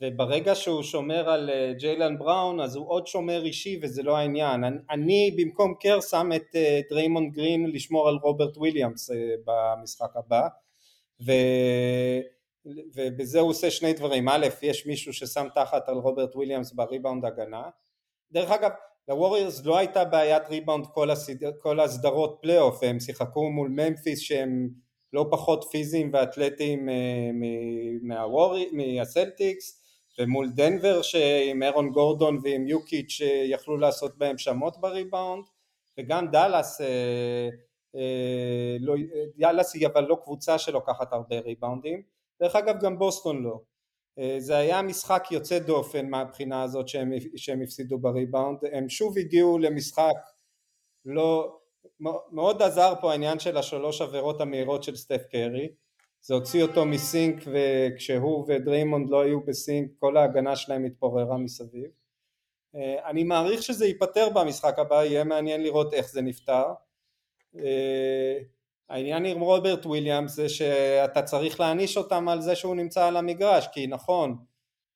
וברגע 0.00 0.54
שהוא 0.54 0.82
שומר 0.82 1.30
על 1.30 1.50
אה, 1.50 1.72
ג'יילן 1.78 2.18
בראון 2.18 2.60
אז 2.60 2.76
הוא 2.76 2.88
עוד 2.88 3.06
שומר 3.06 3.44
אישי 3.44 3.80
וזה 3.82 4.02
לא 4.02 4.16
העניין. 4.16 4.64
אני, 4.64 4.76
אני 4.90 5.36
במקום 5.38 5.74
קר 5.80 6.00
שם 6.00 6.30
את 6.36 6.56
אה, 6.56 6.80
דריימונד 6.90 7.32
גרין 7.32 7.70
לשמור 7.70 8.08
על 8.08 8.14
רוברט 8.22 8.56
וויליאמס 8.56 9.10
אה, 9.10 9.16
במשחק 9.46 10.16
הבא. 10.16 10.48
ו... 11.26 11.32
ובזה 12.94 13.40
הוא 13.40 13.50
עושה 13.50 13.70
שני 13.70 13.92
דברים. 13.92 14.28
א' 14.28 14.46
יש 14.62 14.86
מישהו 14.86 15.12
ששם 15.12 15.46
תחת 15.54 15.88
על 15.88 15.94
רוברט 15.94 16.36
וויליאמס 16.36 16.72
בריבאונד 16.72 17.24
הגנה. 17.24 17.62
דרך 18.32 18.50
אגב 18.50 18.70
לווריורס 19.08 19.64
לא 19.64 19.78
הייתה 19.78 20.04
בעיית 20.04 20.48
ריבאונד 20.48 20.86
כל, 20.86 21.10
הסד... 21.10 21.58
כל 21.58 21.80
הסדרות 21.80 22.38
פלייאוף, 22.42 22.82
הם 22.82 23.00
שיחקו 23.00 23.50
מול 23.50 23.68
ממפיס 23.68 24.20
שהם 24.20 24.68
לא 25.12 25.26
פחות 25.30 25.64
פיזיים 25.70 26.10
ואתלטיים 26.12 26.88
אה, 26.88 27.30
מהוורי... 28.02 28.70
מהסלטיקס 28.72 29.82
ומול 30.18 30.50
דנבר 30.50 31.02
שעם 31.02 31.62
אירון 31.62 31.90
גורדון 31.90 32.38
ועם 32.42 32.68
יוקיץ' 32.68 33.10
שיכלו 33.10 33.76
לעשות 33.76 34.18
בהם 34.18 34.38
שמות 34.38 34.80
בריבאונד 34.80 35.44
וגם 35.98 36.30
דאלאס 36.30 36.80
אה, 36.80 37.48
אה, 37.96 38.76
לא, 38.80 38.94
דאלאס 39.36 39.74
היא 39.74 39.86
אבל 39.86 40.04
לא 40.04 40.18
קבוצה 40.24 40.58
שלוקחת 40.58 41.12
הרבה 41.12 41.40
ריבאונדים. 41.40 42.02
דרך 42.40 42.56
אגב 42.56 42.80
גם 42.80 42.98
בוסטון 42.98 43.42
לא 43.42 43.60
זה 44.38 44.56
היה 44.56 44.82
משחק 44.82 45.28
יוצא 45.30 45.58
דופן 45.58 46.08
מהבחינה 46.10 46.62
הזאת 46.62 46.88
שהם, 46.88 47.12
שהם 47.36 47.62
הפסידו 47.62 47.98
בריבאונד, 47.98 48.58
הם 48.72 48.88
שוב 48.88 49.18
הגיעו 49.18 49.58
למשחק 49.58 50.14
לא, 51.04 51.58
מאוד 52.32 52.62
עזר 52.62 52.94
פה 53.00 53.10
העניין 53.12 53.38
של 53.38 53.56
השלוש 53.56 54.00
עבירות 54.00 54.40
המהירות 54.40 54.82
של 54.82 54.96
סטף 54.96 55.22
קרי, 55.30 55.68
זה 56.20 56.34
הוציא 56.34 56.62
אותו 56.62 56.84
מ 56.84 56.96
sync 56.96 57.44
וכשהוא 57.46 58.44
ודריימונד 58.48 59.10
לא 59.10 59.20
היו 59.20 59.40
ב 59.40 59.50
sync 59.50 59.90
כל 59.98 60.16
ההגנה 60.16 60.56
שלהם 60.56 60.84
התפוררה 60.84 61.38
מסביב. 61.38 61.90
אה, 62.76 63.10
אני 63.10 63.24
מעריך 63.24 63.62
שזה 63.62 63.86
ייפתר 63.86 64.28
במשחק 64.34 64.78
הבא, 64.78 65.04
יהיה 65.04 65.24
מעניין 65.24 65.62
לראות 65.62 65.94
איך 65.94 66.10
זה 66.10 66.22
נפתר. 66.22 66.64
העניין 68.90 69.24
עם 69.24 69.40
רוברט 69.40 69.86
וויליאמס 69.86 70.32
זה 70.32 70.48
שאתה 70.48 71.22
צריך 71.22 71.60
להעניש 71.60 71.96
אותם 71.96 72.28
על 72.28 72.40
זה 72.40 72.56
שהוא 72.56 72.76
נמצא 72.76 73.06
על 73.06 73.16
המגרש 73.16 73.68
כי 73.72 73.86
נכון 73.86 74.36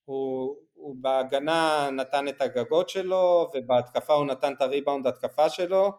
הוא, 0.04 0.56
הוא 0.72 0.96
בהגנה 1.00 1.90
נתן 1.92 2.28
את 2.28 2.40
הגגות 2.40 2.88
שלו 2.88 3.50
ובהתקפה 3.54 4.12
הוא 4.12 4.26
נתן 4.26 4.52
את 4.52 4.60
הריבאונד 4.60 5.06
התקפה 5.06 5.48
שלו 5.48 5.92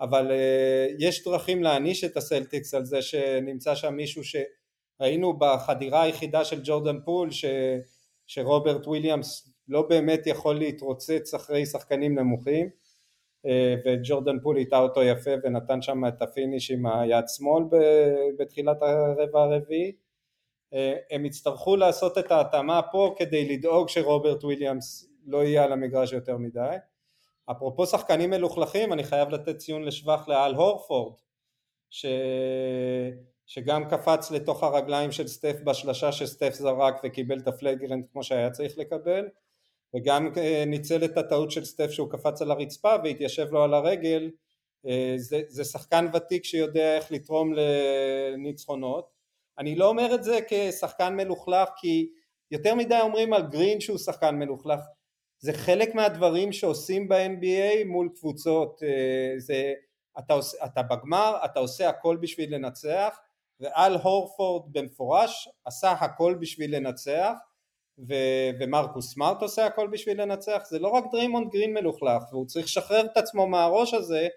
אבל 0.00 0.30
אה, 0.30 0.94
יש 0.98 1.24
דרכים 1.24 1.62
להעניש 1.62 2.04
את 2.04 2.16
הסלטיקס 2.16 2.74
על 2.74 2.84
זה 2.84 3.02
שנמצא 3.02 3.74
שם 3.74 3.94
מישהו 3.94 4.22
שראינו 4.24 5.38
בחדירה 5.38 6.02
היחידה 6.02 6.44
של 6.44 6.60
ג'ורדן 6.64 7.00
פול 7.04 7.30
ש, 7.30 7.44
שרוברט 8.26 8.86
וויליאמס 8.86 9.48
לא 9.68 9.82
באמת 9.82 10.26
יכול 10.26 10.58
להתרוצץ 10.58 11.34
אחרי 11.34 11.66
שחקנים 11.66 12.18
נמוכים 12.18 12.68
וג'ורדן 13.84 14.40
פול 14.40 14.56
הטעה 14.56 14.78
אותו 14.78 15.02
יפה 15.02 15.30
ונתן 15.44 15.82
שם 15.82 16.06
את 16.08 16.22
ה 16.22 16.29
finish 16.29 16.70
עם 16.70 16.86
היד 16.86 17.24
שמאל 17.28 17.62
בתחילת 18.38 18.82
הרבע 18.82 19.42
הרביעי. 19.42 19.92
אה, 20.74 20.94
הם 21.10 21.26
יצטרכו 21.26 21.76
לעשות 21.76 22.18
את 22.18 22.30
ההתאמה 22.30 22.80
פה 22.92 23.14
כדי 23.18 23.56
לדאוג 23.56 23.88
שרוברט 23.88 24.44
וויליאמס 24.44 25.08
לא 25.26 25.44
יהיה 25.44 25.64
על 25.64 25.72
המגרש 25.72 26.12
יותר 26.12 26.36
מדי. 26.36 26.76
אפרופו 27.50 27.86
שחקנים 27.86 28.30
מלוכלכים 28.30 28.92
אני 28.92 29.04
חייב 29.04 29.28
לתת 29.28 29.56
ציון 29.56 29.82
לשבח 29.82 30.28
לאל 30.28 30.54
הורפורד 30.54 31.14
ש... 31.90 32.06
שגם 33.46 33.88
קפץ 33.88 34.30
לתוך 34.30 34.62
הרגליים 34.62 35.12
של 35.12 35.28
סטף 35.28 35.56
בשלשה 35.64 36.12
שסטף 36.12 36.52
זרק 36.54 37.00
וקיבל 37.04 37.38
את 37.38 37.48
ה 37.48 37.54
flagrant 37.54 38.06
כמו 38.12 38.22
שהיה 38.22 38.50
צריך 38.50 38.78
לקבל 38.78 39.28
וגם 39.96 40.32
ניצל 40.66 41.04
את 41.04 41.18
הטעות 41.18 41.50
של 41.50 41.64
סטף 41.64 41.90
שהוא 41.90 42.10
קפץ 42.10 42.42
על 42.42 42.50
הרצפה 42.50 42.94
והתיישב 43.04 43.46
לו 43.50 43.62
על 43.62 43.74
הרגל 43.74 44.30
זה, 45.16 45.42
זה 45.48 45.64
שחקן 45.64 46.06
ותיק 46.14 46.44
שיודע 46.44 46.96
איך 46.96 47.12
לתרום 47.12 47.52
לניצחונות. 47.54 49.10
אני 49.58 49.74
לא 49.74 49.88
אומר 49.88 50.14
את 50.14 50.24
זה 50.24 50.38
כשחקן 50.48 51.16
מלוכלך 51.16 51.68
כי 51.76 52.08
יותר 52.50 52.74
מדי 52.74 53.00
אומרים 53.00 53.32
על 53.32 53.42
גרין 53.42 53.80
שהוא 53.80 53.98
שחקן 53.98 54.34
מלוכלך. 54.34 54.80
זה 55.38 55.52
חלק 55.52 55.94
מהדברים 55.94 56.52
שעושים 56.52 57.08
ב-NBA 57.08 57.86
מול 57.86 58.08
קבוצות 58.14 58.80
זה, 59.38 59.72
אתה, 60.18 60.34
עושה, 60.34 60.64
אתה 60.64 60.82
בגמר 60.82 61.36
אתה 61.44 61.60
עושה 61.60 61.88
הכל 61.88 62.16
בשביל 62.16 62.54
לנצח 62.54 63.18
ואל 63.60 63.94
הורפורד 63.94 64.72
במפורש 64.72 65.48
עשה 65.64 65.90
הכל 65.90 66.36
בשביל 66.40 66.76
לנצח 66.76 67.32
ו- 67.98 68.50
ומרקוס 68.60 69.12
סמארט 69.12 69.42
עושה 69.42 69.66
הכל 69.66 69.88
בשביל 69.92 70.22
לנצח 70.22 70.62
זה 70.70 70.78
לא 70.78 70.88
רק 70.88 71.04
דריימונד 71.12 71.50
גרין 71.52 71.74
מלוכלך 71.74 72.22
והוא 72.32 72.46
צריך 72.46 72.66
לשחרר 72.66 73.04
את 73.04 73.16
עצמו 73.16 73.46
מהראש 73.46 73.94
הזה 73.94 74.28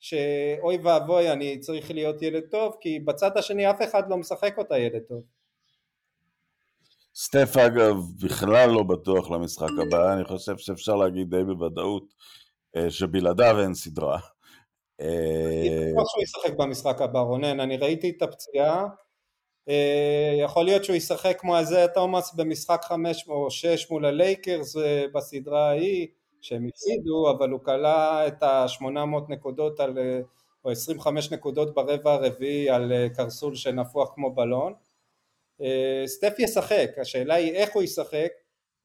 שאוי 0.00 0.78
ואבוי 0.82 1.32
אני 1.32 1.58
צריך 1.58 1.90
להיות 1.90 2.22
ילד 2.22 2.42
טוב 2.50 2.76
כי 2.80 3.00
בצד 3.00 3.36
השני 3.36 3.70
אף 3.70 3.82
אחד 3.82 4.10
לא 4.10 4.16
משחק 4.16 4.58
אותה 4.58 4.78
ילד 4.78 5.02
טוב 5.08 5.22
סטף 7.16 7.56
אגב 7.56 7.96
בכלל 8.24 8.70
לא 8.70 8.82
בטוח 8.82 9.30
למשחק 9.30 9.68
הבא, 9.86 10.12
אני 10.12 10.24
חושב 10.24 10.58
שאפשר 10.58 10.94
להגיד 10.94 11.30
די 11.30 11.44
בוודאות 11.44 12.14
אה, 12.76 12.90
שבלעדיו 12.90 13.60
אין 13.60 13.74
סדרה. 13.74 14.18
אני 15.00 15.70
בטוח 15.92 16.08
שהוא 16.10 16.22
ישחק 16.22 16.58
במשחק 16.58 17.00
הבא 17.00 17.20
רונן, 17.20 17.60
אני 17.60 17.76
ראיתי 17.76 18.10
את 18.16 18.22
הפציעה, 18.22 18.82
אה, 18.82 18.86
יכול 20.38 20.64
להיות 20.64 20.84
שהוא 20.84 20.96
ישחק 20.96 21.36
כמו 21.40 21.58
איזה 21.58 21.86
תומאס 21.94 22.34
במשחק 22.34 22.80
חמש 22.84 23.28
או 23.28 23.50
שש 23.50 23.90
מול 23.90 24.04
הלייקרס 24.04 24.76
אה, 24.76 25.04
בסדרה 25.14 25.68
ההיא 25.68 26.06
שהם 26.40 26.66
הפסידו, 26.68 27.30
אבל 27.30 27.50
הוא 27.50 27.60
כלה 27.64 28.26
את 28.26 28.42
ה-800 28.42 28.88
נקודות 29.28 29.80
על, 29.80 29.98
או 30.64 30.70
25 30.70 31.32
נקודות 31.32 31.74
ברבע 31.74 32.12
הרביעי 32.12 32.70
על 32.70 32.92
קרסול 33.16 33.54
שנפוח 33.54 34.10
כמו 34.14 34.34
בלון. 34.34 34.72
אה, 35.60 36.02
סטף 36.06 36.34
ישחק, 36.38 36.90
השאלה 37.00 37.34
היא 37.34 37.52
איך 37.52 37.74
הוא 37.74 37.82
ישחק, 37.82 38.32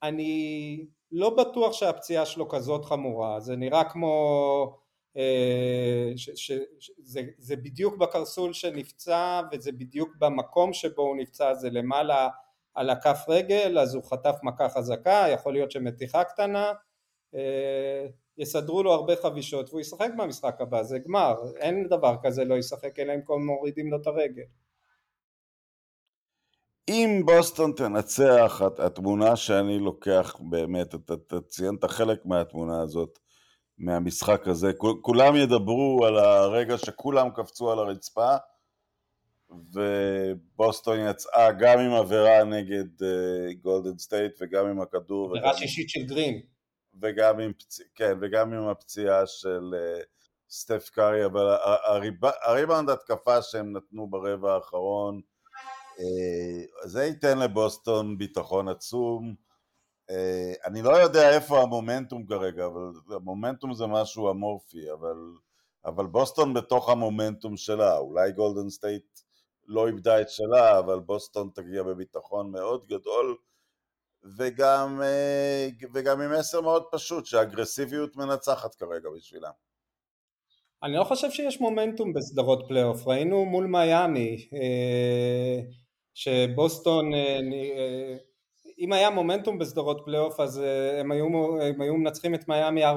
אני 0.03 0.85
לא 1.11 1.29
בטוח 1.29 1.73
שהפציעה 1.73 2.25
שלו 2.25 2.49
כזאת 2.49 2.85
חמורה, 2.85 3.39
זה 3.39 3.55
נראה 3.55 3.83
כמו, 3.83 4.77
אה, 5.17 6.11
ש, 6.15 6.29
ש, 6.35 6.51
ש, 6.79 6.91
זה, 7.03 7.21
זה 7.37 7.55
בדיוק 7.55 7.97
בקרסול 7.97 8.53
שנפצע 8.53 9.41
וזה 9.51 9.71
בדיוק 9.71 10.15
במקום 10.19 10.73
שבו 10.73 11.01
הוא 11.01 11.17
נפצע, 11.17 11.53
זה 11.53 11.69
למעלה 11.69 12.29
על 12.73 12.89
הכף 12.89 13.25
רגל, 13.27 13.79
אז 13.79 13.95
הוא 13.95 14.03
חטף 14.03 14.35
מכה 14.43 14.69
חזקה, 14.69 15.25
יכול 15.33 15.53
להיות 15.53 15.71
שמתיחה 15.71 16.23
קטנה, 16.23 16.73
אה, 17.35 18.07
יסדרו 18.37 18.83
לו 18.83 18.93
הרבה 18.93 19.15
חבישות 19.15 19.69
והוא 19.69 19.81
ישחק 19.81 20.09
במשחק 20.17 20.61
הבא, 20.61 20.83
זה 20.83 20.99
גמר, 20.99 21.35
אין 21.57 21.87
דבר 21.87 22.15
כזה 22.23 22.45
לא 22.45 22.55
ישחק 22.55 22.99
אלא 22.99 23.13
אם 23.13 23.21
כל 23.21 23.39
מורידים 23.39 23.91
לו 23.91 23.97
את 24.01 24.07
הרגל. 24.07 24.43
אם 26.89 27.21
בוסטון 27.25 27.73
תנצח, 27.77 28.61
התמונה 28.77 29.35
שאני 29.35 29.79
לוקח 29.79 30.35
באמת, 30.39 30.95
אתה 30.95 31.41
ציינת 31.47 31.85
חלק 31.85 32.25
מהתמונה 32.25 32.81
הזאת, 32.81 33.19
מהמשחק 33.77 34.47
הזה, 34.47 34.71
כולם 35.01 35.35
ידברו 35.35 36.05
על 36.05 36.17
הרגע 36.17 36.77
שכולם 36.77 37.29
קפצו 37.29 37.71
על 37.71 37.79
הרצפה, 37.79 38.35
ובוסטון 39.73 40.99
יצאה 40.99 41.51
גם 41.51 41.79
עם 41.79 41.91
עבירה 41.91 42.43
נגד 42.43 43.05
גולדן 43.61 43.95
אה, 43.95 43.99
סטייט 43.99 44.31
וגם 44.41 44.67
עם 44.67 44.81
הכדור. 44.81 45.37
עבירה 45.37 45.57
שישית 45.57 45.89
של 45.89 46.03
גרין. 46.03 46.41
וגם 47.01 47.39
עם. 47.39 47.51
כן, 47.95 48.13
וגם 48.21 48.53
עם 48.53 48.67
הפציעה 48.67 49.27
של 49.27 49.73
uh, 49.73 50.03
סטף 50.49 50.89
קארי, 50.89 51.25
אבל 51.25 51.57
הריבאונד 52.43 52.89
התקפה 52.89 53.41
שהם 53.41 53.77
נתנו 53.77 54.09
ברבע 54.09 54.53
האחרון, 54.53 55.21
אה, 55.99 56.87
זה 56.87 57.03
ייתן 57.03 57.39
לבוסטון 57.39 58.17
ביטחון 58.17 58.67
עצום. 58.67 59.35
אה, 60.11 60.53
אני 60.65 60.81
לא 60.81 60.91
יודע 60.91 61.35
איפה 61.35 61.61
המומנטום 61.61 62.25
כרגע, 62.25 62.65
אבל 62.65 63.15
המומנטום 63.15 63.73
זה 63.73 63.87
משהו 63.87 64.31
אמורפי, 64.31 64.91
אבל, 64.91 65.17
אבל 65.85 66.05
בוסטון 66.05 66.53
בתוך 66.53 66.89
המומנטום 66.89 67.57
שלה, 67.57 67.97
אולי 67.97 68.31
גולדן 68.31 68.69
סטייט 68.69 69.19
לא 69.67 69.87
איבדה 69.87 70.21
את 70.21 70.29
שלה, 70.29 70.79
אבל 70.79 70.99
בוסטון 70.99 71.49
תגיע 71.55 71.83
בביטחון 71.83 72.51
מאוד 72.51 72.85
גדול, 72.87 73.35
וגם, 74.37 75.01
אה, 75.03 75.67
וגם 75.93 76.21
עם 76.21 76.39
מסר 76.39 76.61
מאוד 76.61 76.83
פשוט, 76.91 77.25
שאגרסיביות 77.25 78.15
מנצחת 78.15 78.75
כרגע 78.75 79.09
בשבילם. 79.17 79.51
אני 80.83 80.95
לא 80.95 81.03
חושב 81.03 81.31
שיש 81.31 81.61
מומנטום 81.61 82.13
בסדרות 82.13 82.65
פלייאוף, 82.67 83.07
ראינו 83.07 83.45
מול 83.45 83.65
מיאמי, 83.65 84.49
שבוסטון, 86.13 87.13
אה, 87.13 87.39
אה, 87.53 88.17
אם 88.81 88.93
היה 88.93 89.09
מומנטום 89.09 89.59
בסדרות 89.59 90.01
פלייאוף 90.05 90.39
אז 90.39 90.59
אה, 90.59 90.99
הם 90.99 91.11
היו, 91.11 91.25
הם 91.61 91.81
היו 91.81 91.97
מנצחים 91.97 92.35
את 92.35 92.47
מיאמי 92.47 92.85
4-1 92.85 92.89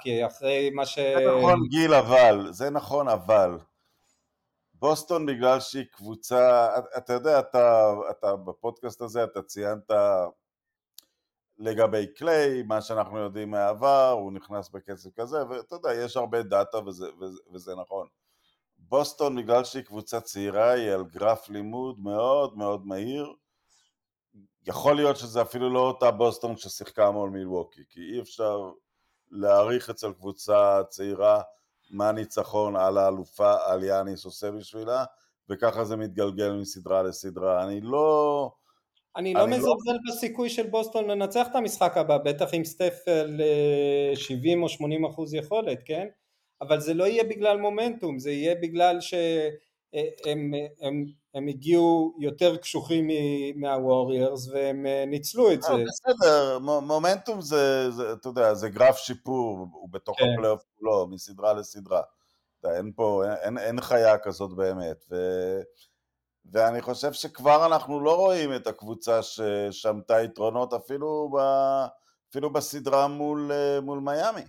כי 0.00 0.26
אחרי 0.26 0.70
מה 0.70 0.86
ש... 0.86 0.98
זה 0.98 1.36
נכון 1.38 1.68
גיל 1.68 1.94
אבל, 1.94 2.48
זה 2.50 2.70
נכון 2.70 3.08
אבל 3.08 3.58
בוסטון 4.74 5.26
בגלל 5.26 5.60
שהיא 5.60 5.84
קבוצה, 5.92 6.68
אתה 6.96 7.12
יודע, 7.12 7.38
אתה, 7.38 7.94
אתה 8.10 8.36
בפודקאסט 8.36 9.00
הזה 9.00 9.24
אתה 9.24 9.42
ציינת 9.42 9.90
לגבי 11.58 12.06
קליי, 12.06 12.62
מה 12.62 12.80
שאנחנו 12.80 13.18
יודעים 13.18 13.50
מהעבר, 13.50 14.10
הוא 14.10 14.32
נכנס 14.32 14.68
בקצב 14.68 15.10
כזה, 15.10 15.48
ואתה 15.48 15.74
יודע, 15.74 15.94
יש 15.94 16.16
הרבה 16.16 16.42
דאטה 16.42 16.78
וזה, 16.78 17.06
וזה, 17.20 17.40
וזה 17.52 17.74
נכון. 17.74 18.06
בוסטון 18.78 19.36
בגלל 19.36 19.64
שהיא 19.64 19.82
קבוצה 19.82 20.20
צעירה 20.20 20.70
היא 20.70 20.90
על 20.90 21.04
גרף 21.04 21.48
לימוד 21.48 22.00
מאוד 22.00 22.56
מאוד 22.56 22.86
מהיר 22.86 23.32
יכול 24.66 24.96
להיות 24.96 25.16
שזה 25.16 25.42
אפילו 25.42 25.70
לא 25.70 25.80
אותה 25.80 26.10
בוסטון 26.10 26.56
ששיחקה 26.56 27.10
מול 27.10 27.30
מילווקי 27.30 27.82
כי 27.88 28.00
אי 28.00 28.20
אפשר 28.20 28.70
להעריך 29.30 29.90
אצל 29.90 30.12
קבוצה 30.12 30.80
צעירה 30.88 31.42
מה 31.90 32.12
ניצחון 32.12 32.76
על 32.76 32.98
האלופה 32.98 33.54
על 33.66 33.84
יאניס 33.84 34.24
עושה 34.24 34.50
בשבילה 34.50 35.04
וככה 35.48 35.84
זה 35.84 35.96
מתגלגל 35.96 36.52
מסדרה 36.52 37.02
לסדרה. 37.02 37.64
אני 37.64 37.80
לא 37.80 38.50
אני 39.16 39.34
לא 39.34 39.46
מזלזל 39.46 39.92
לא... 39.92 39.98
בסיכוי 40.08 40.50
של 40.50 40.66
בוסטון 40.66 41.10
לנצח 41.10 41.46
את 41.50 41.56
המשחק 41.56 41.96
הבא 41.96 42.18
בטח 42.18 42.48
עם 42.52 42.64
סטף 42.64 42.94
ל-70 43.08 44.62
או 44.62 44.68
80 44.68 45.04
אחוז 45.04 45.34
יכולת 45.34 45.78
כן? 45.84 46.06
אבל 46.60 46.80
זה 46.80 46.94
לא 46.94 47.04
יהיה 47.04 47.24
בגלל 47.24 47.56
מומנטום, 47.56 48.18
זה 48.18 48.30
יהיה 48.30 48.54
בגלל 48.54 49.00
שהם 49.00 49.50
הם, 50.26 50.52
הם 50.80 51.04
הגיעו 51.48 52.14
יותר 52.18 52.56
קשוחים 52.56 53.08
מהווריירס 53.56 54.48
והם 54.48 54.86
אה, 54.86 55.04
ניצלו 55.06 55.52
את 55.52 55.62
זה. 55.62 55.72
אה, 55.72 55.84
בסדר, 55.84 56.58
מומנטום 56.58 57.40
זה, 57.40 57.90
זה, 57.90 58.12
אתה 58.12 58.28
יודע, 58.28 58.54
זה 58.54 58.68
גרף 58.68 58.96
שיפור, 58.96 59.68
הוא 59.72 59.88
בתוך 59.90 60.18
כן. 60.18 60.24
הפלייאוף 60.34 60.64
כולו, 60.78 61.06
מסדרה 61.06 61.52
לסדרה. 61.52 62.02
אין 62.64 62.92
פה, 62.96 63.22
אין, 63.42 63.58
אין 63.58 63.80
חיה 63.80 64.18
כזאת 64.18 64.56
באמת. 64.56 65.04
ו... 65.10 65.16
ואני 66.52 66.82
חושב 66.82 67.12
שכבר 67.12 67.66
אנחנו 67.66 68.00
לא 68.00 68.16
רואים 68.16 68.54
את 68.54 68.66
הקבוצה 68.66 69.20
ששמטה 69.22 70.22
יתרונות 70.22 70.72
אפילו, 70.72 71.30
ב, 71.36 71.38
אפילו 72.30 72.52
בסדרה 72.52 73.08
מול, 73.08 73.52
אה, 73.52 73.80
מול 73.80 73.98
מיאמי. 73.98 74.44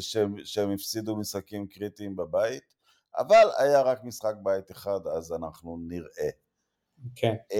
שהם, 0.00 0.34
שהם 0.44 0.70
הפסידו 0.70 1.16
משחקים 1.16 1.66
קריטיים 1.66 2.16
בבית, 2.16 2.74
אבל 3.18 3.48
היה 3.58 3.82
רק 3.82 4.04
משחק 4.04 4.34
בית 4.42 4.70
אחד, 4.70 5.06
אז 5.06 5.32
אנחנו 5.32 5.78
נראה. 5.88 6.30
כן. 7.16 7.34
Okay. 7.34 7.54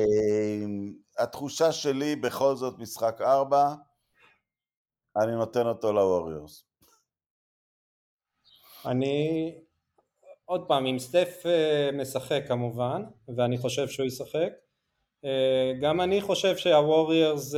התחושה 1.19 1.73
שלי 1.73 2.17
בכל 2.17 2.57
זאת 2.57 2.79
משחק 2.79 3.21
ארבע, 3.21 3.75
אני 5.17 5.33
נותן 5.33 5.67
אותו 5.67 5.93
לווריורס. 5.93 6.65
אני, 8.87 9.55
עוד 10.45 10.69
פעם, 10.69 10.87
אם 10.87 10.99
סטף 10.99 11.43
אה, 11.47 11.91
משחק 11.93 12.43
כמובן, 12.49 13.03
ואני 13.37 13.59
חושב 13.59 13.89
שהוא 13.89 14.07
ישחק, 14.07 14.53
אה, 15.25 15.73
גם 15.81 16.01
אני 16.01 16.21
חושב 16.21 16.57
שהווריורס 16.57 17.55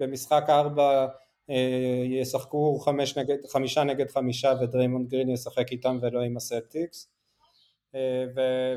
במשחק 0.00 0.44
ארבע 0.48 1.06
אה, 1.50 2.04
ישחקו 2.04 2.78
חמש 2.78 3.18
נגד, 3.18 3.36
חמישה 3.52 3.84
נגד 3.84 4.10
חמישה 4.10 4.52
ודריימונד 4.60 5.08
גרין 5.08 5.30
ישחק 5.30 5.72
איתם 5.72 5.98
ולא 6.02 6.20
עם 6.20 6.36
הסלטיקס 6.36 7.06
אה, 7.06 7.17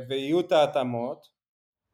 ויהיו 0.07 0.39
את 0.39 0.51
ההתאמות. 0.51 1.41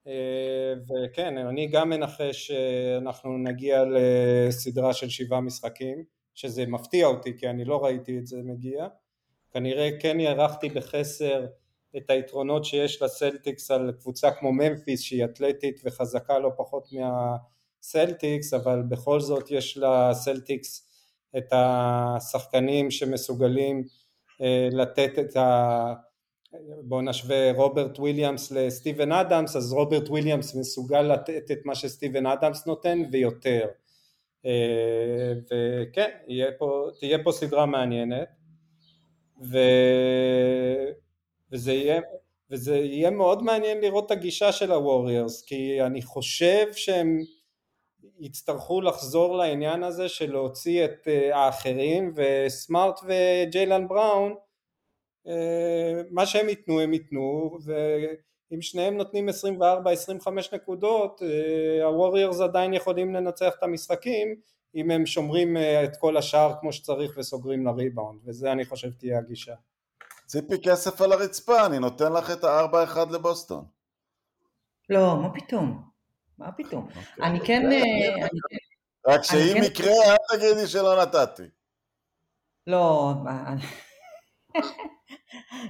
אה, 0.08 0.74
וכן 0.90 1.38
אני 1.38 1.68
גם 1.68 1.90
מנחש 1.90 2.48
שאנחנו 2.48 3.38
נגיע 3.38 3.84
לסדרה 3.86 4.94
של 4.94 5.10
שבעה 5.10 5.42
משחקים 5.42 6.04
שזה 6.36 6.66
מפתיע 6.68 7.08
אותי 7.08 7.38
כי 7.38 7.50
אני 7.50 7.66
לא 7.66 7.86
ראיתי 7.86 8.18
את 8.18 8.28
זה 8.28 8.38
מגיע. 8.44 8.88
כנראה 9.52 9.90
כן 10.00 10.20
הערכתי 10.20 10.70
בחסר 10.70 11.46
את 11.98 12.10
היתרונות 12.10 12.66
שיש 12.66 13.02
לסלטיקס 13.02 13.72
על 13.72 13.92
קבוצה 14.00 14.32
כמו 14.32 14.54
ממפיס 14.54 15.02
שהיא 15.02 15.26
אתלטית 15.26 15.82
וחזקה 15.86 16.40
לא 16.40 16.52
פחות 16.58 16.92
מה, 16.92 17.36
הסלטיקס, 17.80 18.54
אבל 18.54 18.82
בכל 18.90 19.20
זאת 19.20 19.52
יש 19.52 19.78
לסלטיקס 19.78 20.88
את 21.38 21.46
השחקנים 21.52 22.92
שמסוגלים 22.92 23.84
אה, 24.42 24.68
לתת 24.72 25.20
את 25.20 25.38
ה... 25.38 25.94
בואו 26.84 27.02
נשווה 27.02 27.52
רוברט 27.52 28.00
וויליאמס 28.00 28.52
לסטיבן 28.52 29.12
אדמס, 29.12 29.56
אז 29.56 29.74
רוברט 29.74 30.10
וויליאמס 30.10 30.56
מסוגל 30.56 31.02
לתת 31.02 31.52
את 31.52 31.66
מה 31.66 31.76
שסטיבן 31.76 32.26
אדמס 32.26 32.66
נותן 32.66 33.02
ויותר. 33.12 33.68
אה, 34.46 35.34
וכן, 35.46 36.10
פה, 36.58 36.88
תהיה 37.00 37.24
פה 37.24 37.32
סדרה 37.32 37.66
מעניינת, 37.66 38.28
ו... 39.52 39.58
וזה 41.52 41.74
יהיה, 41.74 42.02
וזה 42.52 42.78
יהיה 42.78 43.10
מאוד 43.10 43.44
מעניין 43.44 43.82
לראות 43.82 44.06
את 44.06 44.12
הגישה 44.12 44.52
של 44.52 44.72
הווריירס, 44.72 45.46
כי 45.46 45.82
אני 45.82 46.02
חושב 46.02 46.66
שהם 46.74 47.20
יצטרכו 48.20 48.82
לחזור 48.82 49.38
לעניין 49.38 49.84
הזה 49.84 50.10
של 50.10 50.32
להוציא 50.32 50.86
את 50.86 51.08
אה, 51.08 51.38
האחרים, 51.38 52.14
וסמארט 52.16 53.00
וג'יילן 53.04 53.88
בראון, 53.88 54.36
מה 56.12 56.26
שהם 56.26 56.50
ייתנו 56.50 56.80
הם 56.82 56.94
ייתנו, 56.94 57.58
ואם 57.64 58.62
שניהם 58.62 58.98
נותנים 58.98 59.30
24-25 59.30 59.32
נקודות, 60.54 61.22
אה, 61.24 61.86
הווריירס 61.86 62.40
עדיין 62.40 62.74
יכולים 62.74 63.16
לנצח 63.16 63.54
את 63.58 63.64
המשחקים, 63.64 64.36
אם 64.76 64.92
הם 64.92 65.06
שומרים 65.06 65.58
את 65.58 65.98
כל 65.98 66.18
השאר 66.18 66.54
כמו 66.62 66.74
שצריך 66.74 67.18
וסוגרים 67.18 67.66
לריבאונד, 67.66 68.20
וזה 68.26 68.52
אני 68.52 68.66
חושב 68.66 68.92
תהיה 68.92 69.18
הגישה. 69.20 69.54
ציפי 70.26 70.62
כסף 70.64 71.02
על 71.02 71.12
הרצפה, 71.12 71.66
אני 71.66 71.80
נותן 71.80 72.14
לך 72.14 72.32
את 72.32 72.44
ה-4-1 72.44 73.14
לבוסטון. 73.14 73.66
לא, 74.90 75.16
מה 75.22 75.34
פתאום? 75.34 75.82
מה 76.38 76.52
פתאום? 76.52 76.88
אוקיי. 76.88 77.04
אני 77.24 77.40
כן... 77.40 77.72
אה, 77.72 78.28
רק 79.08 79.24
שאם 79.24 79.54
כן- 79.54 79.64
יקרה, 79.64 79.92
אל 79.92 80.38
תגידי 80.38 80.68
שלא 80.68 81.02
נתתי. 81.02 81.44
לא, 82.68 83.14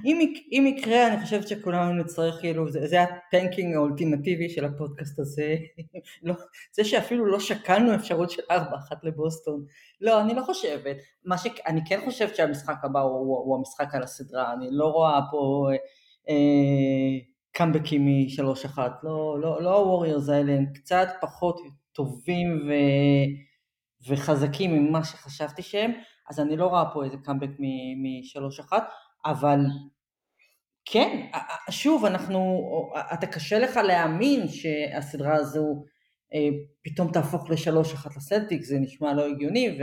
אם, 0.04 0.34
אם 0.52 0.74
יקרה 0.76 1.06
אני 1.06 1.22
חושבת 1.22 1.48
שכולנו 1.48 2.02
נצטרך 2.02 2.40
כאילו 2.40 2.70
זה, 2.70 2.86
זה 2.86 3.02
הטנקינג 3.02 3.74
האולטימטיבי 3.74 4.48
של 4.50 4.64
הפודקאסט 4.64 5.18
הזה. 5.18 5.56
לא, 6.22 6.34
זה 6.72 6.84
שאפילו 6.84 7.26
לא 7.26 7.40
שקלנו 7.40 7.94
אפשרות 7.94 8.30
של 8.30 8.42
4-1 8.50 8.54
לבוסטון. 9.02 9.64
לא 10.00 10.20
אני 10.20 10.34
לא 10.34 10.42
חושבת. 10.42 10.96
מה 11.24 11.38
שאני 11.38 11.80
כן 11.88 12.00
חושבת 12.04 12.36
שהמשחק 12.36 12.76
הבא 12.82 13.00
הוא, 13.00 13.18
הוא, 13.18 13.38
הוא 13.38 13.56
המשחק 13.56 13.94
על 13.94 14.02
הסדרה. 14.02 14.52
אני 14.52 14.68
לא 14.70 14.86
רואה 14.86 15.20
פה 15.30 15.68
אה, 16.28 16.34
קאמבקים 17.52 18.06
מ-3-1 18.06 18.78
לא, 19.02 19.40
לא, 19.40 19.62
לא 19.62 19.76
הווריורס 19.76 20.28
האלה 20.28 20.52
הם 20.52 20.66
קצת 20.74 21.08
פחות 21.20 21.60
טובים 21.92 22.68
ו, 22.68 22.72
וחזקים 24.08 24.74
ממה 24.74 25.04
שחשבתי 25.04 25.62
שהם 25.62 25.92
אז 26.30 26.40
אני 26.40 26.56
לא 26.56 26.66
רואה 26.66 26.84
פה 26.92 27.04
איזה 27.04 27.16
קאמבק 27.24 27.50
מ-3-1 27.58 28.72
אבל 29.26 29.60
כן, 30.84 31.26
שוב, 31.70 32.04
אנחנו, 32.04 32.62
אתה 33.12 33.26
קשה 33.26 33.58
לך 33.58 33.76
להאמין 33.76 34.48
שהסדרה 34.48 35.34
הזו 35.34 35.84
אה, 36.34 36.48
פתאום 36.84 37.12
תהפוך 37.12 37.50
לשלוש 37.50 37.92
אחת 37.92 38.16
לסלטיק, 38.16 38.62
זה 38.62 38.78
נשמע 38.78 39.14
לא 39.14 39.26
הגיוני, 39.26 39.78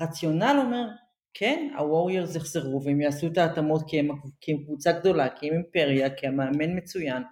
והרציונל 0.00 0.56
אומר, 0.64 0.88
כן, 1.34 1.68
הווריירס 1.78 2.36
יחזרו 2.36 2.82
והם 2.84 3.00
יעשו 3.00 3.26
את 3.26 3.38
ההתאמות 3.38 3.82
כי 3.88 3.98
הם, 3.98 4.08
כי 4.40 4.52
הם 4.52 4.64
קבוצה 4.64 4.92
גדולה, 4.92 5.28
כי 5.28 5.48
הם 5.48 5.54
אימפריה, 5.54 6.10
כי 6.10 6.26
המאמן 6.26 6.76
מצוין, 6.76 7.22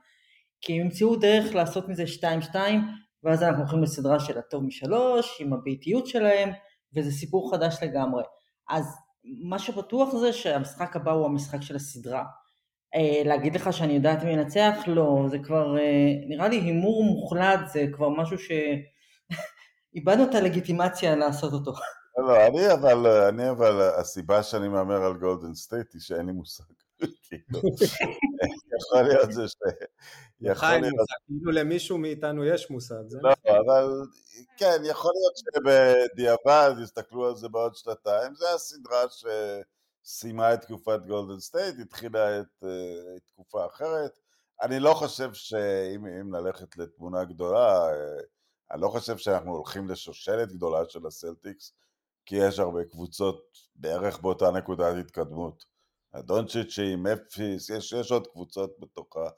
כי 0.61 0.73
הם 0.73 0.81
ימצאו 0.81 1.17
דרך 1.17 1.55
לעשות 1.55 1.89
מזה 1.89 2.05
2-2, 2.53 2.55
ואז 3.25 3.43
אנחנו 3.43 3.63
הולכים 3.63 3.83
לסדרה 3.83 4.21
של 4.21 4.39
הטוב 4.39 4.65
משלוש, 4.65 5.41
עם 5.41 5.53
הביתיות 5.53 6.07
שלהם, 6.07 6.51
וזה 6.97 7.11
סיפור 7.11 7.51
חדש 7.51 7.77
לגמרי. 7.83 8.23
אז 8.69 8.85
מה 9.25 9.59
שבטוח 9.59 10.15
זה 10.15 10.33
שהמשחק 10.33 10.97
הבא 10.97 11.11
הוא 11.11 11.27
המשחק 11.27 11.63
של 11.63 11.77
הסדרה. 11.77 12.25
אה, 12.95 13.23
להגיד 13.25 13.55
לך 13.55 13.73
שאני 13.73 13.93
יודעת 13.93 14.23
מי 14.23 14.31
ינצח? 14.31 14.75
לא, 14.87 15.27
זה 15.31 15.39
כבר 15.39 15.79
אה, 15.79 16.13
נראה 16.29 16.49
לי 16.49 16.57
הימור 16.57 17.05
מוחלט, 17.05 17.61
זה 17.73 17.85
כבר 17.93 18.09
משהו 18.09 18.37
שאיבדנו 18.39 20.25
את 20.31 20.35
הלגיטימציה 20.35 21.17
לעשות 21.17 21.53
אותו. 21.53 21.73
לא, 22.19 22.29
לא, 22.29 22.47
אני 22.47 22.73
אבל, 22.73 23.07
אני 23.07 23.51
אבל, 23.51 23.91
הסיבה 24.01 24.43
שאני 24.43 24.69
מהמר 24.69 25.03
על 25.05 25.17
גולדן 25.17 25.55
סטייט 25.55 25.95
היא 25.95 26.01
שאין 26.01 26.27
לי 26.27 26.33
מושג. 26.33 26.65
כאילו, 27.23 27.61
יכול 28.77 29.03
להיות 29.03 29.33
זה 29.33 29.49
ש... 29.49 29.55
יכול 30.41 30.69
להיות... 30.69 30.95
כאילו 31.27 31.53
למישהו 31.53 31.99
מאיתנו 31.99 32.45
יש 32.45 32.71
מושג. 32.71 33.03
לא, 33.23 33.33
אבל 33.45 34.07
כן, 34.57 34.83
יכול 34.85 35.13
להיות 35.15 35.35
שבדיעבד 35.37 36.83
יסתכלו 36.83 37.29
על 37.29 37.37
זה 37.37 37.49
בעוד 37.49 37.75
שנתיים. 37.75 38.35
זו 38.35 38.47
הסדרה 38.55 39.05
שסיימה 40.05 40.55
את 40.55 40.63
תקופת 40.63 41.01
גולדן 41.07 41.41
סטייט, 41.41 41.75
התחילה 41.81 42.41
את 42.41 42.65
אה, 42.65 43.19
תקופה 43.27 43.67
אחרת. 43.67 44.19
אני 44.63 44.81
לא 44.81 44.95
חושב 44.95 45.31
שאם 45.33 46.35
ללכת 46.35 46.77
לתמונה 46.77 47.25
גדולה, 47.25 47.89
אה, 47.89 48.21
אני 48.71 48.81
לא 48.81 48.89
חושב 48.89 49.17
שאנחנו 49.17 49.55
הולכים 49.57 49.89
לשושלת 49.89 50.53
גדולה 50.53 50.79
של 50.89 51.07
הסלטיקס, 51.07 51.73
כי 52.27 52.37
יש 52.37 52.59
הרבה 52.59 52.85
קבוצות 52.85 53.43
בערך 53.77 54.21
באותה 54.21 54.51
נקודת 54.51 54.97
התקדמות. 55.01 55.70
הדונצ'יצ'י, 56.15 56.97
ממפיס, 56.97 57.71
יש, 57.71 57.93
יש 57.93 58.13
עוד 58.13 58.27
קבוצות 58.27 58.77
בתוכה. 58.79 59.29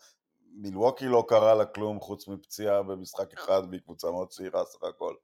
מילווקי 0.54 1.06
לא 1.06 1.24
קרה 1.28 1.54
לה 1.54 1.64
כלום 1.64 2.00
חוץ 2.00 2.28
מפציעה 2.28 2.82
במשחק 2.82 3.32
אחד 3.32 3.62
והיא 3.70 3.80
קבוצה 3.80 4.10
מאוד 4.10 4.28
צעירה 4.28 4.64
סך 4.64 4.82
הכל, 4.82 5.14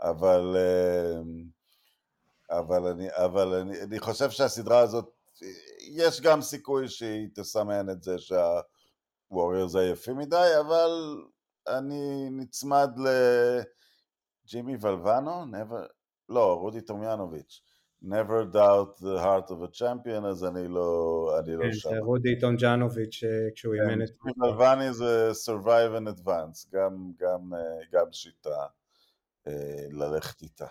אבל, 0.00 0.56
אמ, 0.56 1.44
אבל, 2.50 2.86
אני, 2.86 3.08
אבל 3.10 3.54
אני, 3.54 3.82
אני 3.82 4.00
חושב 4.00 4.30
שהסדרה 4.30 4.80
הזאת, 4.80 5.10
יש 5.80 6.20
גם 6.20 6.42
סיכוי 6.42 6.88
שהיא 6.88 7.28
תסמן 7.34 7.90
את 7.90 8.02
זה 8.02 8.16
שהווריורס 8.18 9.76
עייפים 9.76 10.18
מדי, 10.18 10.52
אבל 10.60 11.22
אני 11.68 12.30
נצמד 12.30 12.90
לג'ימי 14.46 14.76
ולבנו, 14.80 15.44
לא, 16.28 16.54
רודי 16.54 16.80
טומיאנוביץ'. 16.80 17.60
Never 18.04 18.44
doubt 18.44 18.98
the 19.00 19.18
heart 19.18 19.50
of 19.50 19.62
a 19.62 19.68
champion, 19.72 20.26
אז 20.26 20.44
אני 20.44 20.68
לא, 20.68 21.30
אני 21.38 21.56
לא 21.56 21.62
כן, 21.62 21.72
שם. 21.72 21.88
כן, 21.88 21.94
זה 21.94 22.00
רודי 22.00 22.38
טונג'אנוביץ' 22.40 23.24
אה, 23.24 23.50
כשהוא 23.54 23.74
אימן 23.74 24.02
את... 24.02 24.10
מלבני 24.36 24.92
זה 24.92 25.30
survive 25.30 25.98
and 25.98 26.18
advance, 26.18 26.70
גם, 26.72 27.12
גם, 27.18 27.54
אה, 27.54 27.60
גם 27.92 28.06
שיטה 28.12 28.66
אה, 29.48 29.86
ללכת 29.90 30.42
איתה. 30.42 30.66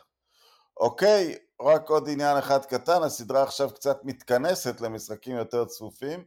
אוקיי, 0.77 1.35
רק 1.61 1.89
עוד 1.89 2.09
עניין 2.09 2.37
אחד 2.37 2.65
קטן, 2.65 3.03
הסדרה 3.03 3.43
עכשיו 3.43 3.69
קצת 3.69 3.97
מתכנסת 4.03 4.81
למשחקים 4.81 5.35
יותר 5.35 5.65
צפופים. 5.65 6.23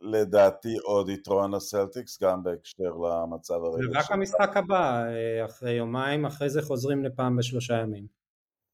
לדעתי 0.00 0.76
עוד 0.76 1.08
יתרון 1.08 1.54
לסלטיקס, 1.54 2.22
גם 2.22 2.42
בהקשר 2.42 2.84
למצב 2.84 3.54
הרגע. 3.54 3.92
זה 3.92 3.98
רק 3.98 4.12
המשחק 4.12 4.56
הבא, 4.56 5.04
אחרי 5.44 5.72
יומיים, 5.72 6.26
אחרי 6.26 6.50
זה 6.50 6.62
חוזרים 6.62 7.04
לפעם 7.04 7.36
בשלושה 7.36 7.74
ימים. 7.74 8.06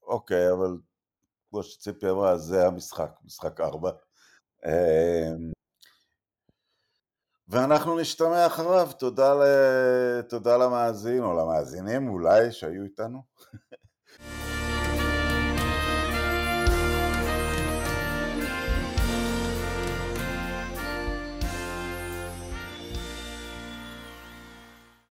אוקיי, 0.03 0.53
אבל 0.53 0.77
כמו 1.53 1.63
שציפי 1.63 2.11
אמרה, 2.11 2.39
זה 2.39 2.67
המשחק, 2.67 3.11
משחק 3.25 3.61
ארבע. 3.61 3.91
אמ, 4.67 5.53
ואנחנו 7.49 8.01
נשתמע 8.01 8.47
אחריו, 8.47 8.89
תודה, 8.99 9.35
ל... 9.35 9.43
תודה 10.29 10.57
למאזין 10.57 11.23
או 11.23 11.33
למאזינים 11.33 12.09
אולי 12.09 12.53
שהיו 12.53 12.83
איתנו. 12.83 13.23